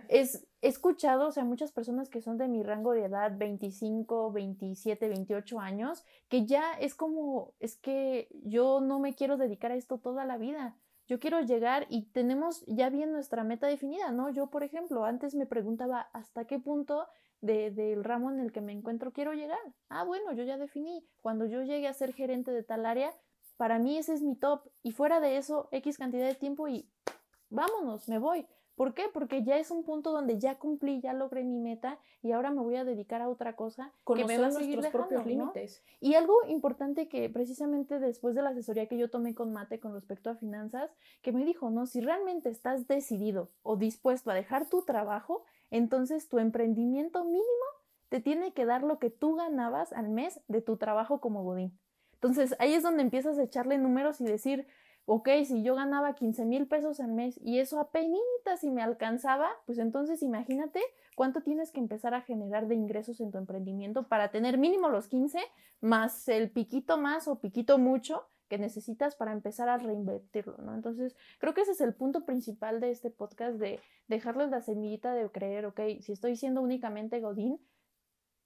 es, 0.09 0.47
he 0.61 0.69
escuchado, 0.69 1.28
o 1.28 1.33
sea, 1.33 1.45
muchas 1.45 1.73
personas 1.73 2.11
que 2.11 2.21
son 2.21 2.37
de 2.37 2.49
mi 2.49 2.62
rango 2.62 2.93
de 2.93 3.05
edad, 3.05 3.33
25, 3.38 4.33
27, 4.33 5.09
28 5.09 5.61
años, 5.61 6.05
que 6.28 6.45
ya 6.45 6.73
es 6.75 6.95
como, 6.95 7.55
es 7.61 7.76
que 7.76 8.28
yo 8.43 8.81
no 8.81 8.99
me 8.99 9.14
quiero 9.14 9.37
dedicar 9.37 9.71
a 9.71 9.76
esto 9.76 9.99
toda 9.99 10.25
la 10.25 10.37
vida 10.37 10.76
yo 11.09 11.19
quiero 11.19 11.41
llegar 11.41 11.87
y 11.88 12.03
tenemos 12.12 12.65
ya 12.67 12.91
bien 12.91 13.12
nuestra 13.12 13.43
meta 13.43 13.67
definida, 13.67 14.12
¿no? 14.12 14.29
Yo, 14.29 14.50
por 14.50 14.62
ejemplo, 14.62 15.05
antes 15.05 15.35
me 15.35 15.47
preguntaba 15.47 16.03
hasta 16.12 16.45
qué 16.45 16.59
punto 16.59 17.09
de, 17.41 17.71
del 17.71 18.05
ramo 18.05 18.31
en 18.31 18.41
el 18.41 18.53
que 18.53 18.61
me 18.61 18.73
encuentro 18.73 19.12
quiero 19.12 19.33
llegar. 19.33 19.59
Ah, 19.88 20.05
bueno, 20.05 20.33
yo 20.33 20.45
ya 20.45 20.59
definí. 20.59 21.09
Cuando 21.23 21.47
yo 21.47 21.62
llegue 21.62 21.88
a 21.88 21.95
ser 21.95 22.12
gerente 22.12 22.50
de 22.50 22.62
tal 22.62 22.85
área, 22.85 23.11
para 23.57 23.79
mí 23.79 23.97
ese 23.97 24.12
es 24.12 24.23
mi 24.23 24.37
top. 24.37 24.69
Y 24.83 24.93
fuera 24.93 25.19
de 25.21 25.38
eso, 25.38 25.69
X 25.73 25.97
cantidad 25.97 26.27
de 26.27 26.35
tiempo 26.35 26.69
y 26.69 26.91
vámonos, 27.49 28.07
me 28.09 28.19
voy. 28.19 28.47
¿Por 28.78 28.94
qué? 28.94 29.06
Porque 29.12 29.42
ya 29.42 29.58
es 29.58 29.73
un 29.73 29.82
punto 29.82 30.12
donde 30.12 30.38
ya 30.38 30.56
cumplí, 30.56 31.00
ya 31.00 31.12
logré 31.12 31.42
mi 31.42 31.58
meta 31.58 31.99
y 32.23 32.30
ahora 32.30 32.52
me 32.52 32.62
voy 32.62 32.76
a 32.76 32.85
dedicar 32.85 33.20
a 33.20 33.28
otra 33.28 33.56
cosa 33.56 33.92
que 34.06 34.25
me 34.25 34.38
va 34.38 34.47
a 34.47 34.50
seguir 34.52 34.80
dejando, 34.80 35.08
propios 35.08 35.26
límites. 35.26 35.82
Y 35.99 36.14
algo 36.14 36.44
importante 36.47 37.08
que 37.08 37.28
precisamente 37.28 37.99
después 37.99 38.37
de 38.37 38.42
la 38.42 38.50
asesoría 38.50 38.87
que 38.87 38.97
yo 38.97 39.11
tomé 39.11 39.35
con 39.35 39.52
Mate 39.52 39.80
con 39.80 39.94
respecto 39.94 40.30
a 40.30 40.37
finanzas, 40.37 40.92
que 41.23 41.32
me 41.32 41.44
dijo, 41.44 41.70
no, 41.70 41.87
si 41.87 42.00
realmente 42.00 42.50
estás 42.50 42.87
decidido 42.87 43.50
o 43.62 43.75
dispuesto 43.75 44.30
a 44.30 44.35
dejar 44.35 44.68
tu 44.68 44.85
trabajo, 44.85 45.42
entonces 45.73 46.28
tu 46.28 46.38
emprendimiento 46.38 47.25
mínimo 47.25 47.44
te 48.11 48.20
tiene 48.20 48.52
que 48.52 48.64
dar 48.64 48.85
lo 48.85 49.00
que 49.00 49.11
tú 49.11 49.35
ganabas 49.35 49.92
al 49.92 50.08
mes 50.08 50.40
de 50.47 50.62
tu 50.62 50.76
trabajo 50.76 51.20
como 51.20 51.42
godín. 51.42 51.76
Entonces 52.12 52.54
ahí 52.61 52.75
es 52.75 52.85
donde 52.85 53.02
empiezas 53.02 53.40
a 53.40 53.42
echarle 53.42 53.76
números 53.76 54.20
y 54.20 54.25
decir, 54.25 54.68
ok, 55.11 55.29
si 55.47 55.62
yo 55.62 55.75
ganaba 55.75 56.15
15 56.15 56.45
mil 56.45 56.67
pesos 56.67 57.00
al 57.00 57.12
mes 57.12 57.41
y 57.43 57.61
eso 57.61 57.81
apenas 57.81 58.21
si 58.61 58.71
me 58.71 58.83
alcanzaba, 58.83 59.49
pues 59.65 59.79
entonces 59.79 60.23
imagínate 60.23 60.81
cuánto 61.17 61.41
tienes 61.41 61.73
que 61.73 61.81
empezar 61.81 62.12
a 62.12 62.21
generar 62.21 62.69
de 62.69 62.75
ingresos 62.75 63.21
en 63.21 63.31
tu 63.31 63.38
emprendimiento 63.38 64.07
para 64.07 64.31
tener 64.31 64.59
mínimo 64.59 64.91
los 64.91 65.09
15 65.09 65.41
más 65.81 66.29
el 66.29 66.50
piquito 66.50 66.99
más 66.99 67.27
o 67.27 67.41
piquito 67.41 67.79
mucho 67.79 68.27
que 68.49 68.59
necesitas 68.59 69.16
para 69.16 69.33
empezar 69.33 69.71
a 69.71 69.79
reinvertirlo, 69.79 70.59
¿no? 70.59 70.75
Entonces, 70.75 71.16
creo 71.38 71.55
que 71.55 71.62
ese 71.62 71.73
es 71.73 71.81
el 71.81 71.94
punto 71.94 72.27
principal 72.27 72.81
de 72.81 72.90
este 72.90 73.11
podcast 73.11 73.59
de 73.59 73.81
dejarles 74.09 74.51
la 74.51 74.61
semillita 74.61 75.14
de 75.14 75.31
creer, 75.31 75.66
ok, 75.66 75.81
si 76.01 76.12
estoy 76.12 76.37
siendo 76.37 76.61
únicamente 76.61 77.21
Godín, 77.21 77.59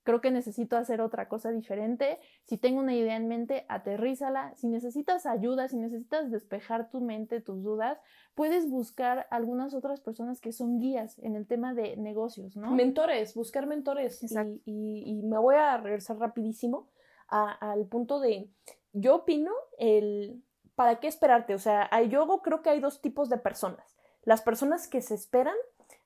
creo 0.02 0.20
que 0.20 0.30
necesito 0.30 0.76
hacer 0.76 1.00
otra 1.00 1.28
cosa 1.28 1.50
diferente. 1.50 2.18
Si 2.44 2.58
tengo 2.58 2.80
una 2.80 2.94
idea 2.94 3.16
en 3.16 3.28
mente, 3.28 3.64
aterrízala. 3.68 4.54
Si 4.56 4.68
necesitas 4.68 5.26
ayuda, 5.26 5.68
si 5.68 5.76
necesitas 5.76 6.30
despejar 6.30 6.90
tu 6.90 7.00
mente, 7.00 7.40
tus 7.40 7.62
dudas, 7.62 7.98
puedes 8.34 8.68
buscar 8.68 9.26
algunas 9.30 9.74
otras 9.74 10.00
personas 10.00 10.40
que 10.40 10.52
son 10.52 10.78
guías 10.78 11.18
en 11.20 11.36
el 11.36 11.46
tema 11.46 11.74
de 11.74 11.96
negocios, 11.96 12.56
¿no? 12.56 12.72
Mentores, 12.72 13.34
buscar 13.34 13.66
mentores. 13.66 14.22
Y, 14.64 15.04
y, 15.06 15.22
me 15.22 15.38
voy 15.38 15.56
a 15.56 15.76
regresar 15.76 16.18
rapidísimo 16.18 16.88
al 17.28 17.86
punto 17.86 18.20
de, 18.20 18.50
yo 18.92 19.16
opino 19.16 19.52
el, 19.78 20.42
¿para 20.74 21.00
qué 21.00 21.06
esperarte? 21.06 21.54
O 21.54 21.58
sea, 21.58 21.88
yo 22.02 22.26
creo 22.42 22.60
que 22.60 22.70
hay 22.70 22.80
dos 22.80 23.00
tipos 23.00 23.30
de 23.30 23.38
personas. 23.38 23.96
Las 24.24 24.42
personas 24.42 24.86
que 24.86 25.00
se 25.00 25.14
esperan 25.14 25.56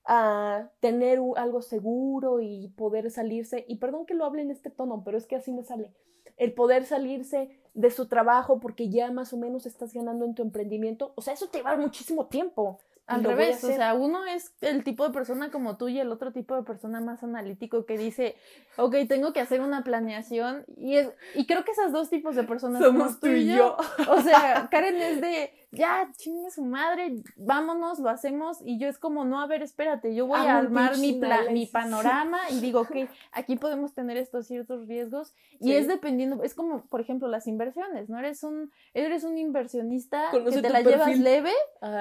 a 0.07 0.71
tener 0.79 1.19
algo 1.35 1.61
seguro 1.61 2.39
y 2.39 2.69
poder 2.69 3.11
salirse, 3.11 3.65
y 3.67 3.75
perdón 3.77 4.05
que 4.05 4.13
lo 4.13 4.25
hable 4.25 4.41
en 4.41 4.51
este 4.51 4.69
tono, 4.69 5.03
pero 5.03 5.17
es 5.17 5.27
que 5.27 5.35
así 5.35 5.51
me 5.51 5.63
sale, 5.63 5.91
el 6.37 6.53
poder 6.53 6.85
salirse 6.85 7.59
de 7.73 7.91
su 7.91 8.07
trabajo 8.07 8.59
porque 8.59 8.89
ya 8.89 9.11
más 9.11 9.33
o 9.33 9.37
menos 9.37 9.65
estás 9.65 9.93
ganando 9.93 10.25
en 10.25 10.33
tu 10.33 10.41
emprendimiento, 10.41 11.11
o 11.15 11.21
sea, 11.21 11.33
eso 11.33 11.47
te 11.49 11.61
va 11.61 11.75
muchísimo 11.75 12.27
tiempo. 12.27 12.79
Al 13.07 13.23
revés, 13.23 13.63
o 13.63 13.67
sea, 13.67 13.93
uno 13.93 14.25
es 14.25 14.53
el 14.59 14.83
tipo 14.83 15.07
de 15.07 15.13
persona 15.13 15.49
como 15.49 15.77
tú 15.77 15.87
y 15.87 15.97
el 15.97 16.11
otro 16.11 16.33
tipo 16.33 16.55
de 16.55 16.63
persona 16.63 16.99
más 16.99 17.23
analítico 17.23 17.85
que 17.85 17.97
dice, 17.97 18.35
ok, 18.75 18.95
tengo 19.07 19.31
que 19.31 19.39
hacer 19.39 19.61
una 19.61 19.81
planeación 19.85 20.65
y 20.75 20.97
es, 20.97 21.09
y 21.33 21.47
creo 21.47 21.63
que 21.63 21.71
esos 21.71 21.93
dos 21.93 22.09
tipos 22.09 22.35
de 22.35 22.43
personas 22.43 22.83
somos 22.83 23.21
tú 23.21 23.27
y 23.27 23.47
yo. 23.47 23.77
O 24.09 24.21
sea, 24.21 24.67
Karen 24.69 24.97
es 24.97 25.21
de, 25.21 25.53
ya, 25.71 26.11
chingue 26.17 26.51
su 26.51 26.65
madre, 26.65 27.23
vámonos, 27.37 27.99
lo 27.99 28.09
hacemos 28.09 28.57
y 28.61 28.77
yo 28.77 28.89
es 28.89 28.97
como, 28.97 29.23
no, 29.23 29.39
a 29.39 29.47
ver, 29.47 29.61
espérate, 29.61 30.13
yo 30.13 30.27
voy 30.27 30.39
a 30.39 30.57
armar 30.57 30.97
mi, 30.97 31.17
mi 31.51 31.65
panorama 31.65 32.39
y 32.49 32.59
digo, 32.59 32.81
ok, 32.81 32.91
aquí 33.31 33.55
podemos 33.55 33.93
tener 33.93 34.17
estos 34.17 34.47
ciertos 34.47 34.85
riesgos 34.85 35.33
y 35.61 35.71
es 35.73 35.87
dependiendo, 35.87 36.43
es 36.43 36.53
como, 36.53 36.85
por 36.87 36.99
ejemplo, 36.99 37.29
las 37.29 37.47
inversiones, 37.47 38.09
¿no? 38.09 38.19
Eres 38.19 38.43
un, 38.43 38.69
eres 38.93 39.23
un 39.23 39.37
inversionista 39.37 40.29
que 40.31 40.61
te 40.61 40.69
la 40.69 40.81
llevas 40.81 41.17
leve 41.17 41.53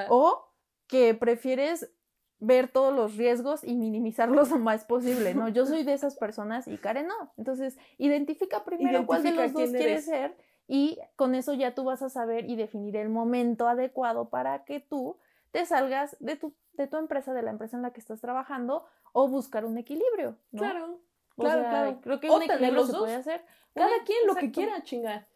o 0.09 0.47
que 0.87 1.15
prefieres 1.15 1.91
ver 2.39 2.69
todos 2.69 2.95
los 2.95 3.17
riesgos 3.17 3.65
y 3.65 3.75
minimizarlos 3.75 4.51
lo 4.51 4.59
más 4.59 4.85
posible, 4.85 5.35
¿no? 5.35 5.49
Yo 5.49 5.67
soy 5.67 5.85
de 5.85 5.95
esas 5.95 6.17
personas 6.17 6.69
y 6.69 6.77
Karen 6.77 7.07
no. 7.07 7.33
Entonces, 7.37 7.79
identifica 7.99 8.65
primero 8.65 9.07
cuál 9.07 9.23
de 9.23 9.33
los 9.33 9.53
dos 9.53 9.71
quieres 9.71 10.05
ser 10.05 10.37
y 10.69 10.99
con 11.15 11.35
eso 11.35 11.55
ya 11.55 11.75
tú 11.75 11.85
vas 11.85 12.03
a 12.03 12.11
saber 12.11 12.49
y 12.51 12.57
definir 12.57 12.97
el 12.97 13.09
momento 13.09 13.69
adecuado 13.69 14.29
para 14.29 14.65
que 14.65 14.81
tú 14.81 15.17
te 15.53 15.65
salgas 15.65 16.17
de 16.21 16.37
tu, 16.37 16.55
de 16.73 16.87
tu 16.87 16.97
empresa, 16.97 17.33
de 17.33 17.43
la 17.43 17.51
empresa 17.51 17.77
en 17.77 17.83
la 17.83 17.93
que 17.93 18.01
estás 18.01 18.21
trabajando 18.21 18.85
o 19.13 19.29
buscar 19.29 19.65
un 19.65 19.79
equilibrio, 19.79 20.37
¿no? 20.51 20.61
Claro, 20.61 21.01
claro, 21.37 21.63
claro. 21.63 22.01
Creo 22.03 22.21
que 22.21 22.31
un 22.31 22.43
equilibrio 22.43 22.85
se 22.85 22.93
puede 22.93 23.15
hacer. 23.15 23.45
Cada 23.75 24.03
quien 24.05 24.27
lo 24.27 24.35
que 24.35 24.51
quiera, 24.51 24.83
chingar. 24.83 25.27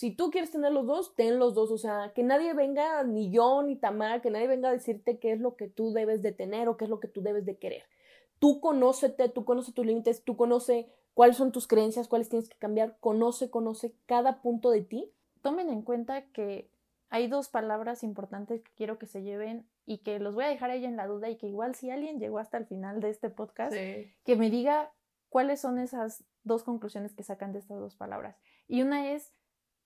Si 0.00 0.10
tú 0.10 0.30
quieres 0.30 0.50
tener 0.50 0.72
los 0.72 0.86
dos, 0.86 1.14
ten 1.14 1.38
los 1.38 1.52
dos. 1.52 1.70
O 1.70 1.76
sea, 1.76 2.12
que 2.14 2.22
nadie 2.22 2.54
venga, 2.54 3.04
ni 3.04 3.30
yo, 3.30 3.62
ni 3.62 3.76
Tamara, 3.76 4.22
que 4.22 4.30
nadie 4.30 4.46
venga 4.46 4.70
a 4.70 4.72
decirte 4.72 5.18
qué 5.18 5.32
es 5.32 5.40
lo 5.40 5.56
que 5.56 5.68
tú 5.68 5.92
debes 5.92 6.22
de 6.22 6.32
tener 6.32 6.70
o 6.70 6.78
qué 6.78 6.84
es 6.84 6.90
lo 6.90 7.00
que 7.00 7.08
tú 7.08 7.20
debes 7.20 7.44
de 7.44 7.58
querer. 7.58 7.82
Tú 8.38 8.62
conócete, 8.62 9.28
tú 9.28 9.44
conoces 9.44 9.74
tus 9.74 9.84
límites, 9.84 10.24
tú 10.24 10.38
conoces 10.38 10.86
cuáles 11.12 11.36
son 11.36 11.52
tus 11.52 11.66
creencias, 11.66 12.08
cuáles 12.08 12.30
tienes 12.30 12.48
que 12.48 12.56
cambiar. 12.56 12.96
Conoce, 13.00 13.50
conoce 13.50 13.94
cada 14.06 14.40
punto 14.40 14.70
de 14.70 14.80
ti. 14.80 15.12
Tomen 15.42 15.68
en 15.68 15.82
cuenta 15.82 16.24
que 16.32 16.70
hay 17.10 17.28
dos 17.28 17.50
palabras 17.50 18.02
importantes 18.02 18.62
que 18.62 18.70
quiero 18.76 18.98
que 18.98 19.04
se 19.04 19.20
lleven 19.22 19.68
y 19.84 19.98
que 19.98 20.18
los 20.18 20.34
voy 20.34 20.44
a 20.44 20.48
dejar 20.48 20.70
ahí 20.70 20.86
en 20.86 20.96
la 20.96 21.08
duda 21.08 21.28
y 21.28 21.36
que 21.36 21.46
igual 21.46 21.74
si 21.74 21.90
alguien 21.90 22.18
llegó 22.18 22.38
hasta 22.38 22.56
el 22.56 22.64
final 22.64 23.00
de 23.00 23.10
este 23.10 23.28
podcast, 23.28 23.74
que 23.74 24.36
me 24.36 24.48
diga 24.48 24.94
cuáles 25.28 25.60
son 25.60 25.78
esas 25.78 26.24
dos 26.42 26.62
conclusiones 26.62 27.12
que 27.12 27.22
sacan 27.22 27.52
de 27.52 27.58
estas 27.58 27.78
dos 27.78 27.96
palabras. 27.96 28.38
Y 28.66 28.80
una 28.80 29.12
es 29.12 29.34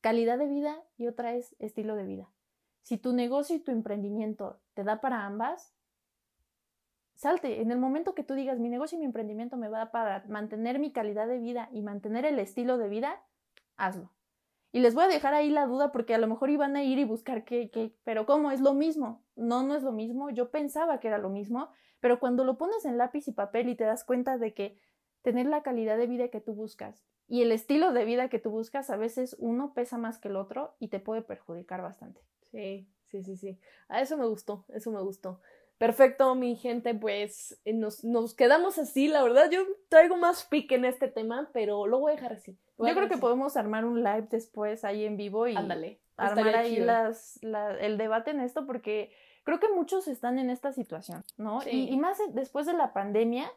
calidad 0.04 0.36
de 0.36 0.46
vida 0.46 0.84
y 0.98 1.06
otra 1.06 1.34
es 1.34 1.56
estilo 1.60 1.96
de 1.96 2.04
vida. 2.04 2.28
Si 2.82 2.98
tu 2.98 3.14
negocio 3.14 3.56
y 3.56 3.60
tu 3.60 3.70
emprendimiento 3.70 4.60
te 4.74 4.84
da 4.84 5.00
para 5.00 5.24
ambas, 5.24 5.74
salte. 7.14 7.62
En 7.62 7.70
el 7.70 7.78
momento 7.78 8.14
que 8.14 8.22
tú 8.22 8.34
digas 8.34 8.58
mi 8.58 8.68
negocio 8.68 8.96
y 8.96 8.98
mi 8.98 9.06
emprendimiento 9.06 9.56
me 9.56 9.68
va 9.68 9.92
para 9.92 10.22
mantener 10.28 10.78
mi 10.78 10.92
calidad 10.92 11.26
de 11.26 11.38
vida 11.38 11.70
y 11.72 11.80
mantener 11.80 12.26
el 12.26 12.38
estilo 12.38 12.76
de 12.76 12.90
vida, 12.90 13.22
hazlo. 13.78 14.10
Y 14.72 14.80
les 14.80 14.94
voy 14.94 15.04
a 15.04 15.08
dejar 15.08 15.32
ahí 15.32 15.48
la 15.48 15.64
duda 15.64 15.90
porque 15.90 16.14
a 16.14 16.18
lo 16.18 16.26
mejor 16.26 16.50
iban 16.50 16.76
a 16.76 16.84
ir 16.84 16.98
y 16.98 17.04
buscar 17.04 17.46
qué, 17.46 17.70
qué, 17.70 17.96
pero 18.04 18.26
¿cómo? 18.26 18.50
¿Es 18.50 18.60
lo 18.60 18.74
mismo? 18.74 19.24
No, 19.36 19.62
no 19.62 19.74
es 19.74 19.82
lo 19.82 19.92
mismo. 19.92 20.28
Yo 20.28 20.50
pensaba 20.50 21.00
que 21.00 21.08
era 21.08 21.16
lo 21.16 21.30
mismo, 21.30 21.70
pero 22.00 22.20
cuando 22.20 22.44
lo 22.44 22.58
pones 22.58 22.84
en 22.84 22.98
lápiz 22.98 23.26
y 23.26 23.32
papel 23.32 23.70
y 23.70 23.74
te 23.74 23.84
das 23.84 24.04
cuenta 24.04 24.36
de 24.36 24.52
que 24.52 24.78
tener 25.22 25.46
la 25.46 25.62
calidad 25.62 25.96
de 25.96 26.06
vida 26.06 26.28
que 26.28 26.42
tú 26.42 26.52
buscas 26.52 27.06
y 27.28 27.42
el 27.42 27.52
estilo 27.52 27.92
de 27.92 28.04
vida 28.04 28.28
que 28.28 28.38
tú 28.38 28.50
buscas, 28.50 28.90
a 28.90 28.96
veces 28.96 29.36
uno 29.38 29.72
pesa 29.74 29.98
más 29.98 30.18
que 30.18 30.28
el 30.28 30.36
otro 30.36 30.74
y 30.78 30.88
te 30.88 31.00
puede 31.00 31.22
perjudicar 31.22 31.82
bastante. 31.82 32.20
Sí, 32.50 32.86
sí, 33.08 33.22
sí, 33.22 33.36
sí. 33.36 33.58
A 33.88 34.00
eso 34.00 34.16
me 34.16 34.26
gustó, 34.26 34.64
eso 34.68 34.90
me 34.90 35.00
gustó. 35.00 35.40
Perfecto, 35.78 36.34
mi 36.36 36.54
gente, 36.56 36.94
pues 36.94 37.60
eh, 37.64 37.72
nos, 37.72 38.04
nos 38.04 38.34
quedamos 38.34 38.78
así, 38.78 39.08
la 39.08 39.22
verdad. 39.22 39.50
Yo 39.50 39.62
traigo 39.88 40.16
más 40.16 40.44
pique 40.44 40.76
en 40.76 40.84
este 40.84 41.08
tema, 41.08 41.50
pero 41.52 41.86
lo 41.86 41.98
voy 41.98 42.12
a 42.12 42.14
dejar 42.14 42.32
así. 42.34 42.56
Voy 42.76 42.88
Yo 42.88 42.94
creo 42.94 43.08
que 43.08 43.14
así. 43.14 43.20
podemos 43.20 43.56
armar 43.56 43.84
un 43.84 44.02
live 44.04 44.28
después 44.30 44.84
ahí 44.84 45.04
en 45.04 45.16
vivo 45.16 45.48
y 45.48 45.56
Ándale. 45.56 46.00
armar 46.16 46.54
ahí 46.56 46.76
las, 46.76 47.38
la- 47.42 47.76
el 47.78 47.98
debate 47.98 48.30
en 48.30 48.40
esto 48.40 48.66
porque 48.66 49.12
creo 49.42 49.58
que 49.58 49.68
muchos 49.68 50.06
están 50.06 50.38
en 50.38 50.48
esta 50.48 50.72
situación, 50.72 51.24
¿no? 51.36 51.60
Sí. 51.62 51.70
Y, 51.70 51.92
y 51.92 51.96
más 51.98 52.18
después 52.34 52.66
de 52.66 52.72
la 52.74 52.92
pandemia, 52.92 53.50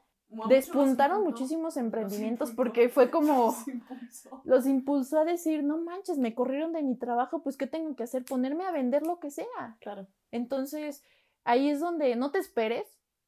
despuntaron 0.50 1.24
muchísimos 1.24 1.78
emprendimientos 1.78 2.52
porque 2.52 2.90
fue 2.90 3.10
como 3.10 3.48
los 3.48 3.68
impulsó. 3.68 4.42
los 4.44 4.66
impulsó 4.68 5.20
a 5.20 5.26
decir, 5.26 5.64
no 5.64 5.78
manches, 5.78 6.18
me 6.18 6.36
corrieron 6.36 6.74
de 6.74 6.84
mi 6.84 6.96
trabajo, 6.96 7.42
pues 7.42 7.58
¿qué 7.58 7.68
tengo 7.68 7.96
que 7.96 8.04
hacer? 8.04 8.26
Ponerme 8.26 8.66
a 8.66 8.72
vender 8.72 9.04
lo 9.04 9.20
que 9.20 9.32
sea. 9.32 9.78
Claro. 9.80 10.08
Entonces, 10.32 11.04
ahí 11.44 11.70
es 11.70 11.80
donde 11.80 12.16
no 12.16 12.32
te 12.32 12.40
esperes 12.40 12.86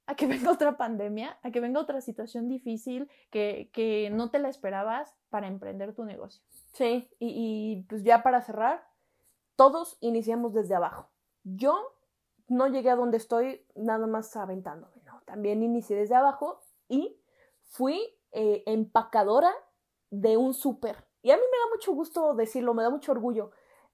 a 0.08 0.16
que 0.16 0.28
venga 0.28 0.52
otra 0.52 0.78
pandemia, 0.78 1.38
a 1.42 1.52
que 1.52 1.62
venga 1.62 1.80
otra 1.80 2.02
situación 2.02 2.48
difícil 2.50 3.10
que, 3.30 3.70
que 3.74 4.10
no 4.12 4.30
te 4.30 4.40
la 4.40 4.50
esperabas 4.50 5.16
para 5.30 5.48
emprender 5.48 5.94
tu 5.94 6.04
negocio. 6.04 6.44
Sí, 6.74 7.10
y, 7.20 7.28
y 7.80 7.84
pues 7.84 8.04
ya 8.04 8.24
para 8.24 8.42
cerrar, 8.42 8.84
todos 9.56 9.98
iniciamos 10.02 10.54
desde 10.54 10.76
abajo. 10.76 11.10
Yo 11.44 11.96
no 12.48 12.68
llegué 12.68 12.90
a 12.90 12.96
donde 12.96 13.18
estoy 13.18 13.66
nada 13.76 14.08
más 14.08 14.36
aventándome, 14.36 15.02
¿no? 15.06 15.22
También 15.26 15.64
inicié 15.64 15.96
desde 15.96 16.16
abajo 16.16 16.62
y 16.89 17.17
fui 17.63 18.02
eh, 18.32 18.63
empacadora 18.65 19.52
de 20.10 20.36
un 20.36 20.54
súper. 20.54 21.06
Y 21.21 21.32
a 21.32 21.38
mí 21.38 21.41
me 21.41 21.58
da 21.58 21.75
mucho 21.75 21.93
gusto 21.93 22.34
decirlo, 22.34 22.73
me 22.73 22.84
da 22.84 22.89
mucho 22.89 23.12
orgullo. 23.12 23.52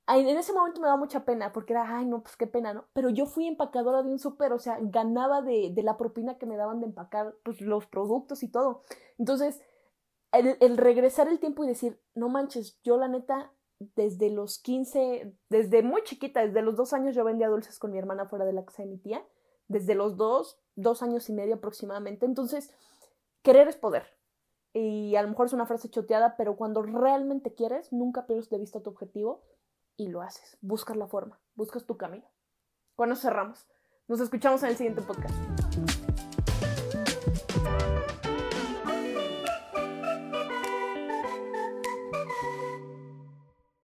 En 0.08 0.27
ese 0.38 0.53
momento 0.53 0.81
me 0.81 0.88
da 0.88 0.97
mucha 0.97 1.25
pena 1.25 1.51
porque 1.51 1.73
era, 1.73 1.97
ay, 1.97 2.05
no, 2.05 2.21
pues 2.21 2.38
qué 2.38 2.45
pena, 2.45 2.73
¿no? 2.73 2.86
Pero 2.93 3.10
yo 3.10 3.25
fui 3.25 3.47
empacadora 3.47 4.03
de 4.03 4.10
un 4.12 4.19
súper, 4.19 4.53
o 4.53 4.60
sea, 4.60 4.77
ganaba 4.79 5.41
de, 5.41 5.71
de 5.73 5.84
la 5.84 5.97
propina 5.97 6.38
que 6.38 6.45
me 6.45 6.58
daban 6.58 6.79
de 6.79 6.86
empacar 6.86 7.36
pues, 7.43 7.60
los 7.62 7.88
productos 7.88 8.43
y 8.43 8.47
todo. 8.51 8.84
Entonces, 9.17 9.62
el, 10.31 10.58
el 10.60 10.77
regresar 10.77 11.27
el 11.27 11.39
tiempo 11.39 11.63
y 11.63 11.67
decir, 11.67 11.99
no 12.13 12.29
manches, 12.29 12.79
yo 12.84 12.97
la 12.97 13.08
neta, 13.08 13.51
desde 13.79 14.29
los 14.29 14.60
15, 14.60 15.34
desde 15.49 15.81
muy 15.81 16.03
chiquita, 16.03 16.45
desde 16.45 16.62
los 16.62 16.75
dos 16.75 16.93
años 16.93 17.15
yo 17.15 17.23
vendía 17.23 17.49
dulces 17.49 17.79
con 17.79 17.91
mi 17.91 17.97
hermana 17.97 18.27
fuera 18.27 18.45
de 18.45 18.53
la 18.53 18.63
casa 18.63 18.84
de 18.84 18.89
mi 18.89 18.97
tía, 18.97 19.25
desde 19.67 19.95
los 19.95 20.17
dos, 20.17 20.60
dos 20.75 21.01
años 21.01 21.30
y 21.30 21.34
medio 21.34 21.56
aproximadamente. 21.56 22.25
Entonces, 22.25 22.71
querer 23.41 23.67
es 23.67 23.75
poder. 23.75 24.06
Y 24.73 25.15
a 25.15 25.21
lo 25.21 25.30
mejor 25.30 25.45
es 25.45 25.54
una 25.54 25.65
frase 25.65 25.89
choteada, 25.89 26.36
pero 26.36 26.58
cuando 26.58 26.82
realmente 26.82 27.54
quieres, 27.54 27.93
nunca 27.93 28.25
pierdes 28.25 28.49
de 28.49 28.58
vista 28.58 28.82
tu 28.82 28.89
objetivo 28.89 29.43
y 29.95 30.10
lo 30.10 30.21
haces. 30.21 30.58
Buscas 30.62 30.97
la 30.97 31.08
forma, 31.08 31.39
buscas 31.56 31.86
tu 31.86 31.95
camino. 31.95 32.25
Eso 32.97 33.15
cerramos. 33.15 33.65
Nos 34.08 34.19
escuchamos 34.19 34.62
en 34.63 34.69
el 34.69 34.78
siguiente 34.78 35.01
podcast. 35.01 35.94